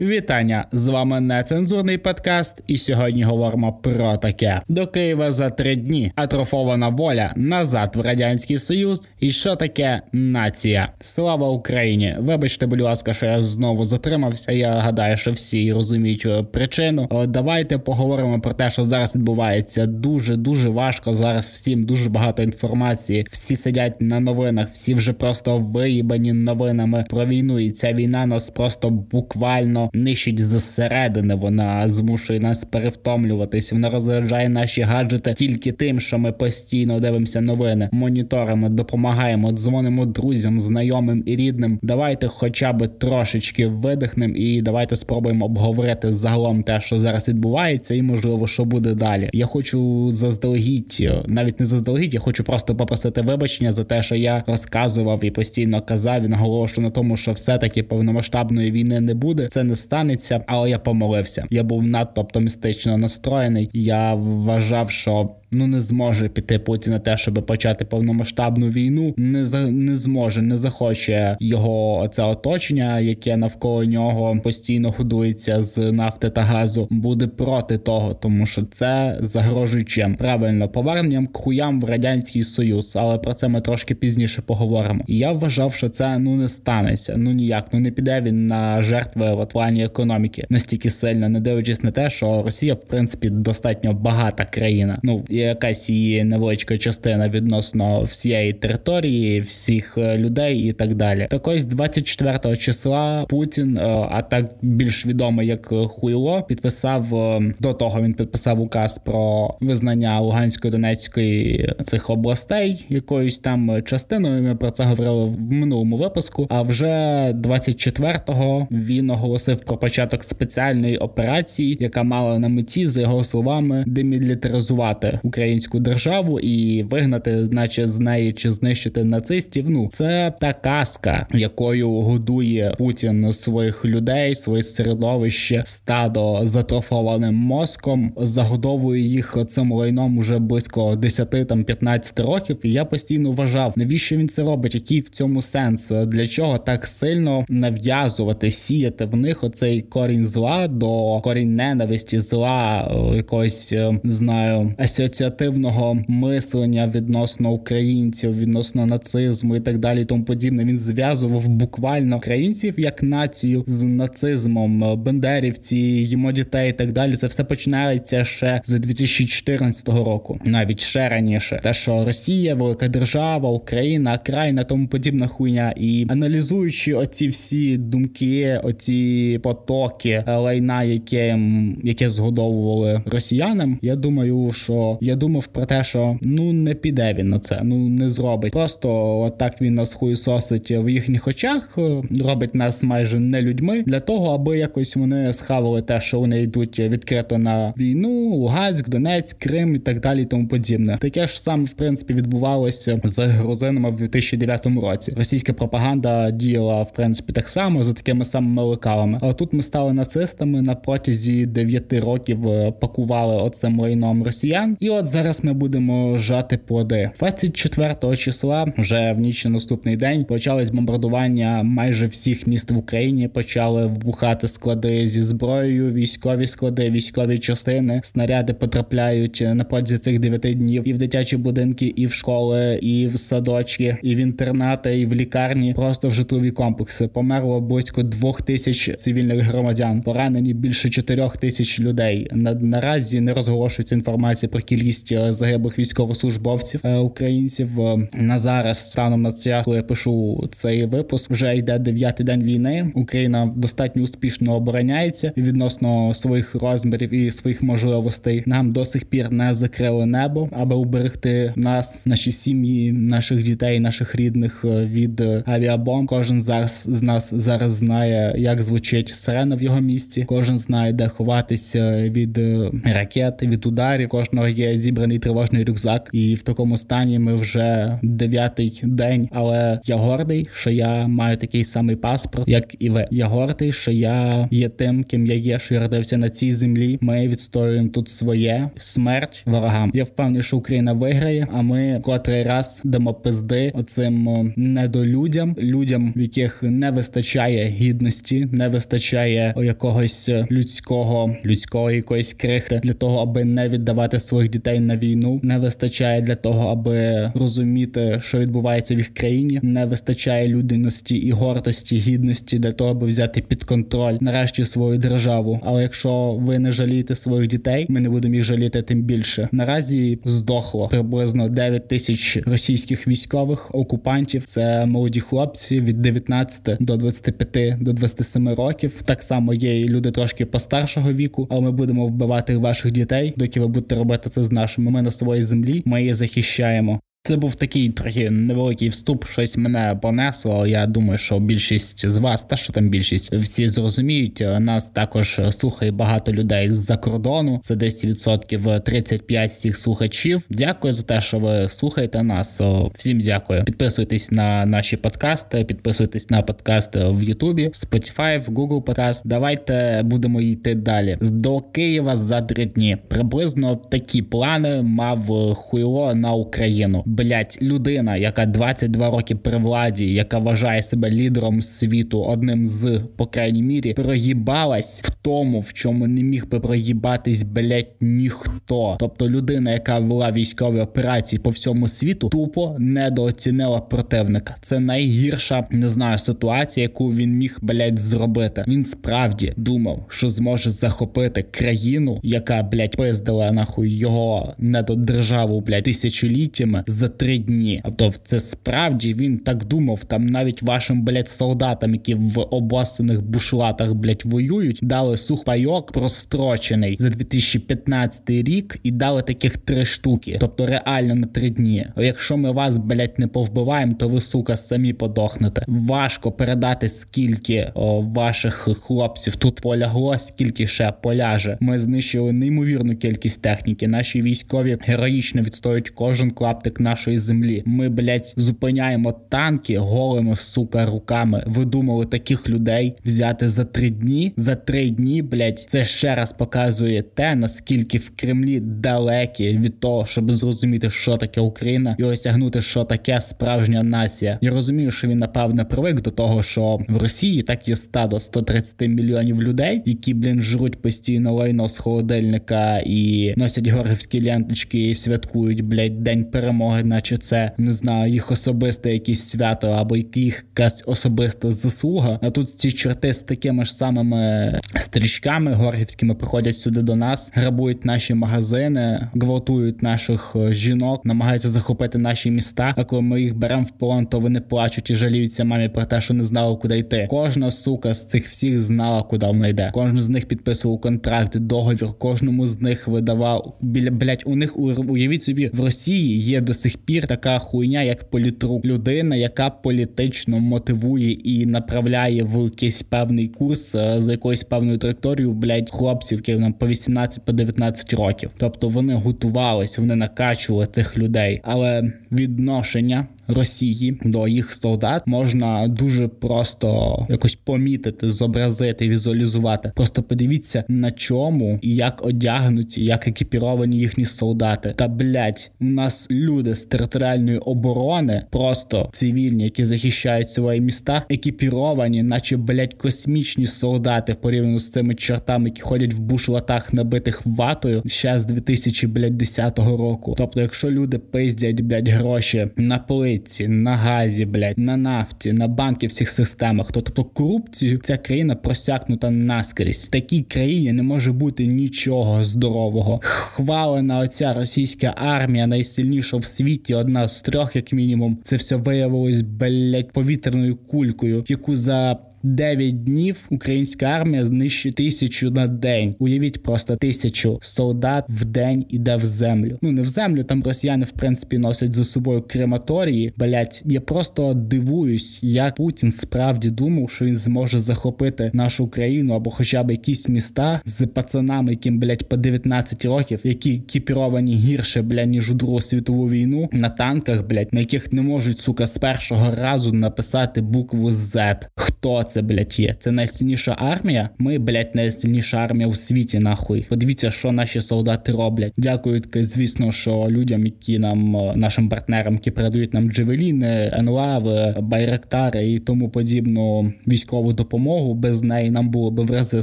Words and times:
Вітання 0.00 0.66
з 0.72 0.88
вами 0.88 1.20
нецензурний 1.20 1.98
подкаст, 1.98 2.62
і 2.66 2.78
сьогодні 2.78 3.24
говоримо 3.24 3.72
про 3.72 4.16
таке: 4.16 4.60
до 4.68 4.86
Києва 4.86 5.32
за 5.32 5.50
три 5.50 5.76
дні. 5.76 6.12
Атрофована 6.14 6.88
воля 6.88 7.32
назад 7.36 7.96
в 7.96 8.00
радянський 8.00 8.58
союз. 8.58 9.08
І 9.20 9.30
що 9.30 9.56
таке 9.56 10.02
нація? 10.12 10.88
Слава 11.00 11.48
Україні! 11.48 12.16
Вибачте, 12.18 12.66
будь 12.66 12.80
ласка, 12.80 13.14
що 13.14 13.26
я 13.26 13.42
знову 13.42 13.84
затримався. 13.84 14.52
Я 14.52 14.72
гадаю, 14.72 15.16
що 15.16 15.32
всі 15.32 15.72
розуміють 15.72 16.26
е, 16.26 16.42
причину. 16.42 17.26
Давайте 17.28 17.78
поговоримо 17.78 18.40
про 18.40 18.52
те, 18.52 18.70
що 18.70 18.84
зараз 18.84 19.16
відбувається. 19.16 19.86
Дуже 19.86 20.36
дуже 20.36 20.68
важко. 20.68 21.14
Зараз 21.14 21.48
всім 21.48 21.82
дуже 21.82 22.10
багато 22.10 22.42
інформації. 22.42 23.26
Всі 23.30 23.56
сидять 23.56 24.00
на 24.00 24.20
новинах, 24.20 24.68
всі 24.72 24.94
вже 24.94 25.12
просто 25.12 25.58
виїбані 25.58 26.32
новинами 26.32 27.04
про 27.10 27.26
війну. 27.26 27.60
І 27.60 27.70
ця 27.70 27.92
війна 27.92 28.26
нас 28.26 28.50
просто 28.50 28.90
буквально 28.90 29.87
нищить 29.94 30.40
зсередини. 30.40 31.34
Вона 31.34 31.88
змушує 31.88 32.40
нас 32.40 32.64
перевтомлюватись. 32.64 33.72
Вона 33.72 33.90
розряджає 33.90 34.48
наші 34.48 34.82
гаджети 34.82 35.34
тільки 35.34 35.72
тим, 35.72 36.00
що 36.00 36.18
ми 36.18 36.32
постійно 36.32 37.00
дивимося 37.00 37.40
новини, 37.40 37.88
моніторимо, 37.92 38.68
допомагаємо, 38.68 39.52
дзвонимо 39.52 40.06
друзям, 40.06 40.60
знайомим 40.60 41.22
і 41.26 41.36
рідним. 41.36 41.78
Давайте, 41.82 42.28
хоча 42.28 42.72
б 42.72 42.88
трошечки 42.88 43.66
видихнемо, 43.66 44.34
і 44.36 44.62
давайте 44.62 44.96
спробуємо 44.96 45.44
обговорити 45.44 46.12
загалом 46.12 46.62
те, 46.62 46.80
що 46.80 46.98
зараз 46.98 47.28
відбувається, 47.28 47.94
і 47.94 48.02
можливо, 48.02 48.46
що 48.46 48.64
буде 48.64 48.94
далі. 48.94 49.30
Я 49.32 49.46
хочу 49.46 50.10
заздалегідь, 50.12 51.10
навіть 51.26 51.60
не 51.60 51.66
заздалегідь, 51.66 52.14
я 52.14 52.20
хочу 52.20 52.44
просто 52.44 52.76
попросити 52.76 53.20
вибачення 53.20 53.72
за 53.72 53.84
те, 53.84 54.02
що 54.02 54.14
я 54.14 54.44
розказував 54.46 55.24
і 55.24 55.30
постійно 55.30 55.80
казав 55.80 56.22
і 56.24 56.28
наголошую 56.28 56.86
на 56.86 56.90
тому, 56.90 57.16
що 57.16 57.32
все 57.32 57.58
таки 57.58 57.82
повномасштабної 57.82 58.70
війни 58.70 59.00
не 59.00 59.14
буде. 59.14 59.46
Це 59.50 59.64
не 59.64 59.74
станеться, 59.78 60.44
але 60.46 60.70
я 60.70 60.78
помолився. 60.78 61.46
Я 61.50 61.62
був 61.62 61.82
надто 61.82 62.20
оптимістично 62.20 62.98
настроєний. 62.98 63.70
Я 63.72 64.14
вважав, 64.14 64.90
що 64.90 65.30
ну 65.50 65.66
не 65.66 65.80
зможе 65.80 66.28
піти 66.28 66.58
Путін 66.58 66.92
на 66.92 66.98
те, 66.98 67.16
щоб 67.16 67.46
почати 67.46 67.84
повномасштабну 67.84 68.68
війну. 68.68 69.14
Не 69.16 69.44
за 69.44 69.60
не 69.60 69.96
зможе, 69.96 70.42
не 70.42 70.56
захоче 70.56 71.36
його 71.40 72.08
це 72.12 72.22
оточення, 72.22 73.00
яке 73.00 73.36
навколо 73.36 73.84
нього 73.84 74.40
постійно 74.44 74.90
годується 74.90 75.62
з 75.62 75.92
нафти 75.92 76.30
та 76.30 76.40
газу. 76.40 76.88
Буде 76.90 77.26
проти 77.26 77.78
того, 77.78 78.14
тому 78.14 78.46
що 78.46 78.62
це 78.62 79.18
загрожує 79.20 79.84
правильно 80.18 80.68
поверненням 80.68 81.26
к 81.26 81.40
хуям 81.40 81.80
в 81.80 81.84
радянський 81.84 82.44
союз. 82.44 82.96
Але 82.96 83.18
про 83.18 83.34
це 83.34 83.48
ми 83.48 83.60
трошки 83.60 83.94
пізніше 83.94 84.42
поговоримо. 84.42 85.00
І 85.06 85.18
я 85.18 85.32
вважав, 85.32 85.74
що 85.74 85.88
це 85.88 86.18
ну 86.18 86.36
не 86.36 86.48
станеться. 86.48 87.14
Ну 87.16 87.32
ніяк, 87.32 87.64
ну 87.72 87.80
не 87.80 87.90
піде 87.90 88.20
він 88.20 88.46
на 88.46 88.82
жертви 88.82 89.34
в 89.34 89.46
плані 89.46 89.84
економіки 89.84 90.46
настільки 90.50 90.90
сильно, 90.90 91.28
не 91.28 91.40
дивлячись 91.40 91.82
на 91.82 91.90
те, 91.90 92.10
що 92.10 92.42
Росія 92.42 92.74
в 92.74 92.84
принципі 92.84 93.30
достатньо 93.30 93.92
багата 93.92 94.44
країна. 94.44 94.98
Ну 95.02 95.24
якась 95.46 95.90
її 95.90 96.24
невеличка 96.24 96.78
частина 96.78 97.28
відносно 97.28 98.02
всієї 98.02 98.52
території, 98.52 99.40
всіх 99.40 99.98
е, 99.98 100.18
людей 100.18 100.58
і 100.58 100.72
так 100.72 100.94
далі. 100.94 101.26
Так 101.30 101.48
ось 101.48 101.64
24 101.64 102.56
числа 102.56 103.26
Путін, 103.28 103.76
е, 103.76 104.06
а 104.10 104.22
так 104.22 104.46
більш 104.62 105.06
відомо 105.06 105.42
як 105.42 105.66
Хуйло, 105.66 106.42
підписав 106.42 107.14
е, 107.14 107.54
до 107.60 107.72
того. 107.72 108.02
Він 108.02 108.14
підписав 108.14 108.60
указ 108.60 108.98
про 108.98 109.54
визнання 109.60 110.20
Луганської 110.20 110.72
Донецької 110.72 111.68
цих 111.84 112.10
областей 112.10 112.86
якоюсь 112.88 113.38
там 113.38 113.82
частиною. 113.82 114.42
Ми 114.42 114.56
про 114.56 114.70
це 114.70 114.84
говорили 114.84 115.24
в 115.24 115.40
минулому 115.52 115.96
випуску. 115.96 116.46
А 116.50 116.62
вже 116.62 116.86
24-го 117.32 118.68
він 118.70 119.10
оголосив 119.10 119.58
про 119.58 119.76
початок 119.76 120.24
спеціальної 120.24 120.96
операції, 120.96 121.76
яка 121.80 122.02
мала 122.02 122.38
на 122.38 122.48
меті 122.48 122.86
за 122.86 123.00
його 123.00 123.24
словами 123.24 123.84
демілітаризувати 123.86 125.20
українську 125.28 125.80
державу 125.80 126.40
і 126.40 126.82
вигнати, 126.82 127.30
наче 127.32 127.88
з 127.88 127.98
неї 127.98 128.32
чи 128.32 128.52
знищити 128.52 129.04
нацистів. 129.04 129.70
Ну 129.70 129.88
це 129.90 130.32
та 130.40 130.52
казка, 130.52 131.26
якою 131.34 131.90
годує 131.90 132.74
Путін 132.78 133.32
своїх 133.32 133.84
людей, 133.84 134.34
своє 134.34 134.62
середовище, 134.62 135.62
стадо 135.66 136.40
затрофованим 136.42 137.34
мозком, 137.34 138.12
загодовує 138.16 139.02
їх 139.02 139.36
цим 139.48 139.72
лайном 139.72 140.18
уже 140.18 140.38
близько 140.38 140.96
10 140.96 141.48
там 141.48 141.64
15 141.64 142.20
років. 142.20 142.58
І 142.62 142.72
я 142.72 142.84
постійно 142.84 143.32
вважав, 143.32 143.72
навіщо 143.76 144.16
він 144.16 144.28
це 144.28 144.42
робить? 144.42 144.74
Який 144.74 145.00
в 145.00 145.08
цьому 145.08 145.42
сенс? 145.42 145.88
Для 146.06 146.26
чого 146.26 146.58
так 146.58 146.86
сильно 146.86 147.44
нав'язувати, 147.48 148.50
сіяти 148.50 149.04
в 149.04 149.16
них 149.16 149.44
оцей 149.44 149.82
корінь 149.82 150.26
зла 150.26 150.68
до 150.68 151.20
корінь 151.20 151.56
ненависті, 151.56 152.20
зла 152.20 152.90
якогось 153.14 153.72
е, 153.72 154.00
знаю 154.04 154.74
асоціативного 155.18 155.98
мислення 156.08 156.92
відносно 156.94 157.52
українців, 157.52 158.38
відносно 158.38 158.86
нацизму 158.86 159.56
і 159.56 159.60
так 159.60 159.78
далі. 159.78 160.04
Тому 160.04 160.24
подібне 160.24 160.64
він 160.64 160.78
зв'язував 160.78 161.48
буквально 161.48 162.16
українців 162.16 162.74
як 162.78 163.02
націю 163.02 163.64
з 163.66 163.82
нацизмом, 163.82 165.02
бендерівці, 165.02 165.76
йому 166.08 166.32
дітей 166.32 166.70
і 166.70 166.72
так 166.72 166.92
далі. 166.92 167.16
Це 167.16 167.26
все 167.26 167.44
починається 167.44 168.24
ще 168.24 168.60
з 168.64 168.78
2014 168.78 169.88
року, 169.88 170.38
навіть 170.44 170.80
ще 170.80 171.08
раніше, 171.08 171.60
те, 171.62 171.72
що 171.72 172.04
Росія, 172.04 172.54
велика 172.54 172.88
держава, 172.88 173.50
Україна, 173.50 174.18
крайна 174.18 174.64
тому 174.64 174.88
подібна 174.88 175.26
хуйня, 175.26 175.74
і 175.76 176.06
аналізуючи 176.08 176.94
оці 176.94 177.28
всі 177.28 177.76
думки, 177.76 178.60
оці 178.62 179.40
потоки 179.42 180.24
лайна, 180.26 180.82
яке 180.82 181.38
яке 181.82 182.10
згодовували 182.10 183.02
росіянам. 183.06 183.78
Я 183.82 183.96
думаю, 183.96 184.52
що 184.52 184.98
я 185.08 185.16
думав 185.16 185.46
про 185.46 185.66
те, 185.66 185.84
що 185.84 186.18
ну 186.22 186.52
не 186.52 186.74
піде 186.74 187.14
він 187.18 187.28
на 187.28 187.38
це, 187.38 187.60
ну 187.64 187.88
не 187.88 188.10
зробить. 188.10 188.52
Просто 188.52 189.18
отак 189.20 189.60
він 189.60 189.74
нас 189.74 189.94
хуйсосить 189.94 190.70
в 190.70 190.88
їхніх 190.88 191.28
очах, 191.28 191.78
робить 192.24 192.54
нас 192.54 192.82
майже 192.82 193.20
не 193.20 193.42
людьми 193.42 193.82
для 193.86 194.00
того, 194.00 194.34
аби 194.34 194.58
якось 194.58 194.96
вони 194.96 195.32
схавали 195.32 195.82
те, 195.82 196.00
що 196.00 196.20
вони 196.20 196.42
йдуть 196.42 196.78
відкрито 196.78 197.38
на 197.38 197.74
війну, 197.78 198.30
Луганськ, 198.34 198.88
Донецьк, 198.88 199.38
Крим 199.38 199.74
і 199.74 199.78
так 199.78 200.00
далі, 200.00 200.22
і 200.22 200.24
тому 200.24 200.48
подібне. 200.48 200.98
Таке 201.00 201.26
ж 201.26 201.42
саме 201.42 201.64
в 201.64 201.70
принципі 201.70 202.14
відбувалося 202.14 203.00
з 203.04 203.18
грузинами 203.18 203.90
в 203.90 203.96
2009 203.96 204.66
році. 204.66 205.14
Російська 205.16 205.52
пропаганда 205.52 206.30
діяла 206.30 206.82
в 206.82 206.92
принципі 206.92 207.32
так 207.32 207.48
само 207.48 207.84
за 207.84 207.92
такими 207.92 208.24
самими 208.24 208.62
лекалами. 208.62 209.18
Але 209.22 209.32
тут 209.32 209.52
ми 209.52 209.62
стали 209.62 209.92
нацистами 209.92 210.62
на 210.62 210.74
протязі 210.74 211.46
9 211.46 211.92
років 211.92 212.48
е, 212.48 212.72
пакували 212.80 213.42
оцим 213.42 213.80
лайном 213.80 214.22
росіян. 214.22 214.76
І 214.80 214.90
от 214.98 215.08
зараз 215.08 215.44
ми 215.44 215.52
будемо 215.52 216.18
жати 216.18 216.58
плоди. 216.66 217.10
24 217.18 218.16
числа, 218.16 218.72
вже 218.78 219.12
в 219.12 219.20
ніч 219.20 219.44
на 219.44 219.50
наступний 219.50 219.96
день, 219.96 220.24
почались 220.24 220.70
бомбардування 220.70 221.62
майже 221.62 222.06
всіх 222.06 222.46
міст 222.46 222.70
в 222.70 222.76
Україні. 222.76 223.28
Почали 223.28 223.86
вбухати 223.86 224.48
склади 224.48 225.08
зі 225.08 225.22
зброєю, 225.22 225.92
військові 225.92 226.46
склади, 226.46 226.90
військові 226.90 227.38
частини. 227.38 228.00
Снаряди 228.04 228.54
потрапляють 228.54 229.44
на 229.54 229.64
протязі 229.64 229.98
цих 229.98 230.18
9 230.18 230.40
днів 230.40 230.88
і 230.88 230.92
в 230.92 230.98
дитячі 230.98 231.36
будинки, 231.36 231.92
і 231.96 232.06
в 232.06 232.12
школи, 232.12 232.78
і 232.82 233.06
в 233.06 233.18
садочки, 233.18 233.96
і 234.02 234.14
в 234.14 234.18
інтернати, 234.18 235.00
і 235.00 235.06
в 235.06 235.14
лікарні. 235.14 235.72
Просто 235.74 236.08
в 236.08 236.14
житлові 236.14 236.50
комплекси. 236.50 237.08
Померло 237.08 237.60
близько 237.60 238.02
двох 238.02 238.42
тисяч 238.42 238.90
цивільних 238.96 239.40
громадян. 239.40 240.02
Поранені 240.02 240.54
більше 240.54 240.88
чотирьох 240.88 241.36
тисяч 241.36 241.80
людей. 241.80 242.28
На 242.32 242.54
наразі 242.54 243.20
не 243.20 243.34
розголошується 243.34 243.94
інформація 243.94 244.50
про 244.50 244.60
кількість 244.60 244.87
е, 245.12 245.32
загиблих 245.32 245.78
військовослужбовців 245.78 246.80
е, 246.84 246.96
українців. 246.96 247.80
Е, 247.80 248.08
на 248.14 248.38
зараз 248.38 248.90
станом 248.90 249.22
на 249.22 249.32
час, 249.32 249.64
коли 249.64 249.76
я 249.76 249.82
пишу 249.82 250.48
цей 250.52 250.86
випуск, 250.86 251.30
вже 251.30 251.56
йде 251.56 251.78
дев'ятий 251.78 252.26
день 252.26 252.42
війни. 252.42 252.92
Україна 252.94 253.52
достатньо 253.56 254.02
успішно 254.02 254.56
обороняється 254.56 255.32
відносно 255.36 256.14
своїх 256.14 256.54
розмірів 256.54 257.14
і 257.14 257.30
своїх 257.30 257.62
можливостей. 257.62 258.42
Нам 258.46 258.72
до 258.72 258.84
сих 258.84 259.04
пір 259.04 259.32
не 259.32 259.54
закрили 259.54 260.06
небо, 260.06 260.48
аби 260.52 260.76
уберегти 260.76 261.52
нас, 261.56 262.06
наші 262.06 262.32
сім'ї, 262.32 262.92
наших 262.92 263.42
дітей, 263.42 263.80
наших 263.80 264.14
рідних 264.14 264.64
від 264.64 265.20
авіабомб. 265.46 266.08
Кожен 266.08 266.40
зараз 266.40 266.86
з 266.90 267.02
нас 267.02 267.34
зараз 267.34 267.72
знає, 267.72 268.34
як 268.38 268.62
звучить 268.62 269.08
сирена 269.08 269.56
в 269.56 269.62
його 269.62 269.80
місці. 269.80 270.24
Кожен 270.26 270.58
знає, 270.58 270.92
де 270.92 271.08
ховатися 271.08 272.08
від 272.08 272.38
ракет, 272.84 273.42
від 273.42 273.66
ударів. 273.66 274.08
Кожного 274.08 274.48
є 274.48 274.67
зібраний 274.76 275.18
тривожний 275.18 275.64
рюкзак, 275.64 276.10
і 276.12 276.34
в 276.34 276.42
такому 276.42 276.76
стані 276.76 277.18
ми 277.18 277.34
вже 277.34 277.98
дев'ятий 278.02 278.80
день. 278.84 279.28
Але 279.32 279.80
я 279.86 279.96
гордий, 279.96 280.48
що 280.52 280.70
я 280.70 281.06
маю 281.06 281.36
такий 281.36 281.64
самий 281.64 281.96
паспорт, 281.96 282.48
як 282.48 282.74
і 282.78 282.90
ви. 282.90 283.08
Я 283.10 283.26
гордий, 283.26 283.72
що 283.72 283.90
я 283.90 284.48
є 284.50 284.68
тим, 284.68 285.04
ким 285.04 285.26
я 285.26 285.34
є, 285.34 285.58
що 285.58 285.74
я 285.74 285.80
родився 285.80 286.16
на 286.16 286.30
цій 286.30 286.52
землі. 286.52 286.98
Ми 287.00 287.28
відстоюємо 287.28 287.88
тут 287.88 288.08
своє 288.08 288.70
смерть 288.76 289.42
ворогам. 289.46 289.90
Я 289.94 290.04
впевнений, 290.04 290.42
що 290.42 290.56
Україна 290.56 290.92
виграє. 290.92 291.48
А 291.52 291.62
ми 291.62 292.00
котрий 292.04 292.42
раз 292.42 292.82
дамо 292.84 293.14
пизди 293.14 293.72
оцим 293.74 294.28
е, 294.28 294.52
недолюдям, 294.56 295.56
людям, 295.58 296.12
в 296.16 296.20
яких 296.20 296.62
не 296.62 296.90
вистачає 296.90 297.68
гідності, 297.68 298.48
не 298.52 298.68
вистачає 298.68 299.54
якогось 299.56 300.30
людського 300.50 301.36
людського 301.44 301.90
якоїсь 301.90 302.32
крихти 302.32 302.80
для 302.84 302.92
того, 302.92 303.18
аби 303.18 303.44
не 303.44 303.68
віддавати 303.68 304.18
своїх 304.18 304.50
дітей 304.58 304.80
на 304.80 304.96
війну. 304.96 305.40
Не 305.42 305.58
вистачає 305.58 306.20
для 306.20 306.34
того, 306.34 306.68
аби 306.68 307.30
розуміти, 307.34 308.20
що 308.22 308.38
відбувається 308.38 308.94
в 308.94 308.98
їх 308.98 309.14
країні. 309.14 309.60
Не 309.62 309.86
вистачає 309.86 310.48
людяності 310.48 311.16
і 311.16 311.30
гордості, 311.30 311.96
гідності 311.96 312.58
для 312.58 312.72
того, 312.72 312.90
аби 312.90 313.06
взяти 313.06 313.40
під 313.40 313.64
контроль 313.64 314.16
нарешті 314.20 314.64
свою 314.64 314.98
державу. 314.98 315.60
Але 315.64 315.82
якщо 315.82 316.38
ви 316.40 316.58
не 316.58 316.72
жалієте 316.72 317.14
своїх 317.14 317.48
дітей, 317.48 317.86
ми 317.88 318.00
не 318.00 318.08
будемо 318.08 318.34
їх 318.34 318.44
жаліти 318.44 318.82
тим 318.82 319.02
більше. 319.02 319.48
Наразі 319.52 320.18
здохло 320.24 320.88
приблизно 320.88 321.48
9 321.48 321.88
тисяч 321.88 322.38
російських 322.46 323.08
військових 323.08 323.74
окупантів. 323.74 324.42
Це 324.44 324.86
молоді 324.86 325.20
хлопці 325.20 325.80
від 325.80 326.02
19 326.02 326.76
до 326.80 326.96
25 326.96 327.78
до 327.80 327.92
27 327.92 328.48
років. 328.48 328.92
Так 329.04 329.22
само 329.22 329.54
є 329.54 329.80
і 329.80 329.88
люди 329.88 330.10
трошки 330.10 330.46
постаршого 330.46 331.12
віку, 331.12 331.46
але 331.50 331.60
ми 331.60 331.70
будемо 331.70 332.06
вбивати 332.06 332.56
ваших 332.56 332.92
дітей, 332.92 333.34
доки 333.36 333.60
ви 333.60 333.66
будете 333.68 333.94
робити 333.94 334.30
це 334.30 334.44
з 334.48 334.52
нашими. 334.52 334.90
Ми 334.90 335.02
на 335.02 335.10
своїй 335.10 335.42
землі. 335.42 335.82
Ми 335.86 336.00
її 336.00 336.14
захищаємо. 336.14 337.00
Це 337.28 337.36
був 337.36 337.54
такий 337.54 337.88
трохи 337.88 338.30
невеликий 338.30 338.88
вступ, 338.88 339.26
щось 339.26 339.56
мене 339.56 339.98
понесло. 340.02 340.66
Я 340.66 340.86
думаю, 340.86 341.18
що 341.18 341.38
більшість 341.38 342.08
з 342.10 342.16
вас, 342.16 342.44
та 342.44 342.56
що 342.56 342.72
там 342.72 342.88
більшість, 342.88 343.32
всі 343.32 343.68
зрозуміють. 343.68 344.44
Нас 344.60 344.90
також 344.90 345.40
слухає 345.50 345.90
багато 345.90 346.32
людей 346.32 346.70
з-за 346.70 346.96
кордону. 346.96 347.58
Це 347.62 347.76
десь 347.76 348.04
відсотків 348.04 348.66
35 348.84 349.50
всіх 349.50 349.76
слухачів. 349.76 350.42
Дякую 350.50 350.92
за 350.92 351.02
те, 351.02 351.20
що 351.20 351.38
ви 351.38 351.68
слухаєте 351.68 352.22
нас. 352.22 352.60
Всім 352.94 353.20
дякую. 353.20 353.64
Підписуйтесь 353.64 354.30
на 354.30 354.66
наші 354.66 354.96
подкасти, 354.96 355.64
підписуйтесь 355.64 356.30
на 356.30 356.42
подкасти 356.42 357.04
в 357.04 357.22
Ютубі, 357.22 357.68
Spotify, 357.68 358.44
Google 358.44 358.82
Podcast. 358.82 359.22
Давайте 359.24 360.02
будемо 360.04 360.40
йти 360.40 360.74
далі. 360.74 361.18
До 361.20 361.60
Києва 361.60 362.16
за 362.16 362.42
три 362.42 362.66
дні. 362.66 362.96
Приблизно 363.08 363.76
такі 363.76 364.22
плани 364.22 364.82
мав 364.82 365.54
хуйло 365.54 366.14
на 366.14 366.32
Україну 366.32 367.04
блять, 367.18 367.58
людина, 367.62 368.16
яка 368.16 368.46
22 368.46 369.10
роки 369.10 369.34
при 369.34 369.58
владі, 369.58 370.14
яка 370.14 370.38
вважає 370.38 370.82
себе 370.82 371.10
лідером 371.10 371.62
світу, 371.62 372.22
одним 372.22 372.66
з 372.66 373.00
по 373.16 373.26
крайній 373.26 373.62
мірі, 373.62 373.94
проїбалась 373.94 375.02
в 375.02 375.10
тому, 375.10 375.60
в 375.60 375.72
чому 375.72 376.06
не 376.06 376.22
міг 376.22 376.46
би 376.48 376.60
проїбатись, 376.60 377.42
блять, 377.42 377.88
ніхто. 378.00 378.96
Тобто 379.00 379.30
людина, 379.30 379.72
яка 379.72 379.98
вела 379.98 380.32
військові 380.32 380.80
операції 380.80 381.40
по 381.40 381.50
всьому 381.50 381.88
світу, 381.88 382.28
тупо 382.28 382.76
недооцінила 382.78 383.80
противника. 383.80 384.54
Це 384.62 384.80
найгірша 384.80 385.66
не 385.70 385.88
знаю 385.88 386.18
ситуація, 386.18 386.82
яку 386.82 387.08
він 387.08 387.30
міг 387.30 387.58
блять 387.62 387.98
зробити. 387.98 388.64
Він 388.68 388.84
справді 388.84 389.52
думав, 389.56 390.06
що 390.08 390.30
зможе 390.30 390.70
захопити 390.70 391.42
країну, 391.42 392.20
яка 392.22 392.62
блять 392.62 392.96
пиздила 392.96 393.52
нахуй 393.52 393.96
його 393.96 394.54
недодержаву, 394.58 395.60
блять, 395.60 395.84
тисячоліттями 395.84 396.84
за 396.98 397.08
три 397.08 397.38
дні. 397.38 397.82
Тобто, 397.84 398.20
це 398.24 398.40
справді 398.40 399.14
він 399.14 399.38
так 399.38 399.64
думав. 399.64 400.04
Там 400.04 400.26
навіть 400.26 400.62
вашим 400.62 401.02
блять 401.02 401.28
солдатам, 401.28 401.94
які 401.94 402.14
в 402.14 402.38
обоссаних 402.38 403.22
бушлатах 403.22 403.94
блять 403.94 404.24
воюють, 404.24 404.78
дали 404.82 405.16
сухпайок 405.16 405.92
прострочений 405.92 406.96
за 406.98 407.08
2015 407.08 408.30
рік 408.30 408.78
і 408.82 408.90
дали 408.90 409.22
таких 409.22 409.56
три 409.56 409.84
штуки. 409.84 410.36
Тобто 410.40 410.66
реально 410.66 411.14
на 411.14 411.26
три 411.26 411.50
дні. 411.50 411.86
Якщо 411.96 412.36
ми 412.36 412.50
вас 412.50 412.78
блять 412.78 413.18
не 413.18 413.26
повбиваємо, 413.26 413.94
то 413.94 414.08
ви 414.08 414.20
сука 414.20 414.56
самі 414.56 414.92
подохнете. 414.92 415.64
Важко 415.66 416.32
передати 416.32 416.88
скільки 416.88 417.72
о, 417.74 418.00
ваших 418.00 418.54
хлопців 418.54 419.36
тут 419.36 419.60
полягло, 419.60 420.18
скільки 420.18 420.66
ще 420.66 420.92
поляже. 421.02 421.58
Ми 421.60 421.78
знищили 421.78 422.32
неймовірну 422.32 422.96
кількість 422.96 423.42
техніки. 423.42 423.88
Наші 423.88 424.22
військові 424.22 424.78
героїчно 424.80 425.42
відстоюють 425.42 425.90
кожен 425.90 426.30
клаптик 426.30 426.80
нашої 426.88 427.18
землі. 427.18 427.62
Ми, 427.66 427.88
блять, 427.88 428.34
зупиняємо 428.36 429.12
танки 429.28 429.78
голими 429.78 430.36
сука 430.36 430.86
руками. 430.86 431.44
Ви 431.46 431.64
думали 431.64 432.04
таких 432.04 432.48
людей 432.48 432.94
взяти 433.04 433.48
за 433.48 433.64
три 433.64 433.90
дні? 433.90 434.32
За 434.36 434.54
три 434.54 434.90
дні, 434.90 435.22
блять, 435.22 435.58
це 435.68 435.84
ще 435.84 436.14
раз 436.14 436.32
показує 436.32 437.02
те, 437.02 437.34
наскільки 437.34 437.98
в 437.98 438.10
Кремлі 438.16 438.60
далекі 438.60 439.48
від 439.48 439.80
того, 439.80 440.06
щоб 440.06 440.30
зрозуміти, 440.30 440.90
що 440.90 441.16
таке 441.16 441.40
Україна, 441.40 441.96
і 441.98 442.04
осягнути, 442.04 442.62
що 442.62 442.84
таке 442.84 443.20
справжня 443.20 443.82
нація. 443.82 444.38
Я 444.40 444.50
розумію, 444.50 444.90
що 444.90 445.08
він 445.08 445.18
напевне 445.18 445.64
привик 445.64 446.00
до 446.00 446.10
того, 446.10 446.42
що 446.42 446.78
в 446.88 447.02
Росії 447.02 447.42
так 447.42 447.68
є 447.68 447.76
стадо 447.76 448.20
130 448.20 448.80
мільйонів 448.80 449.42
людей, 449.42 449.82
які 449.86 450.14
блін 450.14 450.42
жруть 450.42 450.82
постійно 450.82 451.34
лайно 451.34 451.68
з 451.68 451.78
холодильника 451.78 452.82
і 452.86 453.34
носять 453.36 453.68
горгівські 453.68 454.24
ленточки 454.24 454.90
і 454.90 454.94
святкують 454.94 455.60
блять 455.60 456.02
день 456.02 456.24
перемоги, 456.24 456.77
наче 456.84 457.16
це 457.16 457.52
не 457.58 457.72
знаю, 457.72 458.12
їх 458.12 458.30
особисте 458.30 458.92
якесь 458.92 459.28
свято 459.28 459.68
або 459.68 459.96
їх 459.96 460.44
якась 460.56 460.82
особиста 460.86 461.52
заслуга. 461.52 462.18
А 462.22 462.30
тут 462.30 462.50
ці 462.50 462.72
чорти 462.72 463.14
з 463.14 463.22
такими 463.22 463.64
ж 463.64 463.74
самими 463.74 464.60
стрічками 464.76 465.52
горгівськими 465.52 466.14
приходять 466.14 466.56
сюди 466.56 466.82
до 466.82 466.96
нас, 466.96 467.32
грабують 467.34 467.84
наші 467.84 468.14
магазини, 468.14 469.08
гвалтують 469.14 469.82
наших 469.82 470.36
е, 470.36 470.52
жінок, 470.52 471.04
намагаються 471.04 471.48
захопити 471.48 471.98
наші 471.98 472.30
міста. 472.30 472.74
А 472.76 472.84
коли 472.84 473.02
ми 473.02 473.22
їх 473.22 473.36
беремо 473.36 473.62
в 473.62 473.70
полон, 473.70 474.06
то 474.06 474.20
вони 474.20 474.40
плачуть 474.40 474.90
і 474.90 474.94
жаліються 474.94 475.44
мамі 475.44 475.68
про 475.68 475.84
те, 475.84 476.00
що 476.00 476.14
не 476.14 476.24
знали, 476.24 476.56
куди 476.56 476.78
йти. 476.78 477.06
Кожна 477.10 477.50
сука 477.50 477.94
з 477.94 478.04
цих 478.04 478.28
всіх 478.28 478.60
знала, 478.60 479.02
куди 479.02 479.26
вона 479.26 479.48
йде. 479.48 479.70
Кожен 479.74 480.00
з 480.00 480.08
них 480.08 480.26
підписував 480.26 480.80
контракти, 480.80 481.38
договір. 481.38 481.88
Кожному 481.98 482.46
з 482.46 482.60
них 482.60 482.88
видавав 482.88 483.56
біля 483.60 483.90
блять. 483.90 484.22
У 484.26 484.36
них 484.36 484.58
уявіть 484.58 485.22
собі 485.22 485.50
в 485.52 485.64
Росії 485.64 486.20
є 486.20 486.40
до 486.40 486.54
сих 486.68 486.76
пір 486.76 487.06
така 487.06 487.38
хуйня, 487.38 487.82
як 487.82 488.10
політрук, 488.10 488.64
людина, 488.64 489.16
яка 489.16 489.50
політично 489.50 490.40
мотивує 490.40 491.12
і 491.12 491.46
направляє 491.46 492.24
в 492.24 492.44
якийсь 492.44 492.82
певний 492.82 493.28
курс 493.28 493.74
е, 493.74 493.94
за 494.00 494.12
якоюсь 494.12 494.44
певною 494.44 494.78
траєкторією, 494.78 495.34
блядь, 495.34 495.70
хлопців, 495.70 496.22
нам 496.40 496.52
по 496.52 496.66
18 496.66 497.24
по 497.24 497.32
19 497.32 497.92
років. 497.92 498.30
Тобто 498.36 498.68
вони 498.68 498.94
готувалися, 498.94 499.80
вони 499.80 499.96
накачували 499.96 500.66
цих 500.66 500.98
людей, 500.98 501.40
але 501.44 501.92
відношення 502.12 503.06
Росії 503.28 504.00
до 504.04 504.28
їх 504.28 504.52
солдат 504.52 505.02
можна 505.06 505.68
дуже 505.68 506.08
просто 506.08 507.06
якось 507.10 507.34
помітити, 507.34 508.10
зобразити, 508.10 508.88
візуалізувати. 508.88 509.72
Просто 509.76 510.02
подивіться 510.02 510.64
на 510.68 510.90
чому 510.90 511.58
і 511.62 511.74
як 511.74 512.06
одягнуті, 512.06 512.84
як 512.84 513.08
екіпіровані 513.08 513.78
їхні 513.78 514.04
солдати. 514.04 514.74
Та 514.76 514.88
блять, 514.88 515.50
у 515.60 515.64
нас 515.64 516.06
люди 516.10 516.54
з 516.54 516.64
територіальної 516.64 517.38
оборони, 517.38 518.24
просто 518.30 518.90
цивільні, 518.92 519.44
які 519.44 519.64
захищають 519.64 520.30
свої 520.30 520.60
міста, 520.60 521.02
екіпіровані, 521.10 522.02
наче 522.02 522.36
блять 522.36 522.74
космічні 522.74 523.46
солдати 523.46 524.14
порівняно 524.14 524.58
з 524.58 524.70
цими 524.70 524.94
чортами, 524.94 525.48
які 525.48 525.60
ходять 525.60 525.94
в 525.94 525.98
бушлатах, 525.98 526.72
набитих 526.72 527.22
ватою 527.26 527.82
ще 527.86 528.18
з 528.18 528.24
2010 528.24 529.58
року. 529.58 530.14
Тобто, 530.18 530.40
якщо 530.40 530.70
люди 530.70 530.98
пиздять 530.98 531.60
блять 531.60 531.88
гроші 531.88 532.46
на 532.56 532.78
плиті, 532.78 533.17
енергетиці, 533.18 533.48
на 533.48 533.76
газі, 533.76 534.24
блядь, 534.24 534.58
на 534.58 534.76
нафті, 534.76 535.32
на 535.32 535.48
банківських 535.48 536.08
системах. 536.08 536.72
Тобто 536.72 537.04
корупцію 537.04 537.78
ця 537.78 537.96
країна 537.96 538.34
просякнута 538.34 539.10
наскрізь. 539.10 539.84
В 539.84 539.90
такій 539.90 540.22
країні 540.22 540.72
не 540.72 540.82
може 540.82 541.12
бути 541.12 541.46
нічого 541.46 542.24
здорового. 542.24 543.00
Хвалена 543.02 543.98
оця 543.98 544.32
російська 544.32 544.94
армія, 544.96 545.46
найсильніша 545.46 546.16
в 546.16 546.24
світі, 546.24 546.74
одна 546.74 547.08
з 547.08 547.22
трьох, 547.22 547.56
як 547.56 547.72
мінімум. 547.72 548.18
Це 548.22 548.36
все 548.36 548.56
виявилось 548.56 549.22
блядь, 549.22 549.92
повітряною 549.92 550.56
кулькою, 550.56 551.24
яку 551.28 551.56
за 551.56 551.98
9 552.22 552.84
днів 552.84 553.16
українська 553.30 553.86
армія 553.86 554.24
знищує 554.24 554.72
тисячу 554.72 555.30
на 555.30 555.46
день. 555.46 555.94
Уявіть 555.98 556.42
просто 556.42 556.76
тисячу 556.76 557.38
солдат 557.42 558.04
в 558.08 558.24
день 558.24 558.64
іде 558.68 558.96
в 558.96 559.04
землю. 559.04 559.58
Ну 559.62 559.72
не 559.72 559.82
в 559.82 559.88
землю. 559.88 560.22
Там 560.22 560.42
росіяни 560.42 560.84
в 560.84 560.90
принципі 560.90 561.38
носять 561.38 561.72
за 561.72 561.84
собою 561.84 562.22
крематорії. 562.22 563.12
Блять, 563.16 563.62
я 563.66 563.80
просто 563.80 564.34
дивуюсь, 564.34 565.20
як 565.22 565.54
Путін 565.54 565.92
справді 565.92 566.50
думав, 566.50 566.90
що 566.90 567.04
він 567.04 567.16
зможе 567.16 567.58
захопити 567.58 568.30
нашу 568.34 568.68
країну 568.68 569.14
або 569.14 569.30
хоча 569.30 569.62
б 569.62 569.70
якісь 569.70 570.08
міста 570.08 570.60
з 570.64 570.86
пацанами, 570.86 571.50
яким 571.50 571.78
блять 571.78 572.08
по 572.08 572.16
19 572.16 572.84
років, 572.84 573.20
які 573.24 573.54
екіпіровані 573.54 574.34
гірше 574.34 574.82
бля 574.82 575.04
ніж 575.04 575.30
у 575.30 575.34
Другу 575.34 575.60
світову 575.60 576.08
війну 576.10 576.48
на 576.52 576.68
танках, 576.68 577.26
блять, 577.26 577.52
на 577.52 577.60
яких 577.60 577.92
не 577.92 578.02
можуть 578.02 578.38
сука 578.38 578.66
з 578.66 578.78
першого 578.78 579.34
разу 579.34 579.72
написати 579.72 580.40
букву 580.40 580.90
Z. 580.90 581.36
Хто 581.56 582.04
це 582.10 582.22
блять 582.22 582.58
є? 582.58 582.74
Це 582.78 582.90
найсильніша 582.90 583.56
армія. 583.58 584.10
Ми 584.18 584.38
блять 584.38 584.74
найсильніша 584.74 585.36
армія 585.36 585.68
у 585.68 585.74
світі. 585.74 586.18
Нахуй. 586.18 586.66
Подивіться, 586.68 587.10
що 587.10 587.32
наші 587.32 587.60
солдати 587.60 588.12
роблять. 588.12 588.52
Дякую, 588.56 589.02
звісно, 589.14 589.72
що 589.72 590.06
людям, 590.10 590.44
які 590.44 590.78
нам 590.78 591.32
нашим 591.36 591.68
партнерам, 591.68 592.14
які 592.14 592.30
передають 592.30 592.74
нам 592.74 592.90
джевеліни, 592.90 593.70
НЛАВ, 593.78 594.54
Байректари 594.62 595.52
і 595.52 595.58
тому 595.58 595.88
подібну 595.88 596.72
військову 596.88 597.32
допомогу. 597.32 597.94
Без 597.94 598.22
неї 598.22 598.50
нам 598.50 598.68
було 598.68 598.90
би 598.90 599.02
в 599.02 599.10
рази 599.10 599.42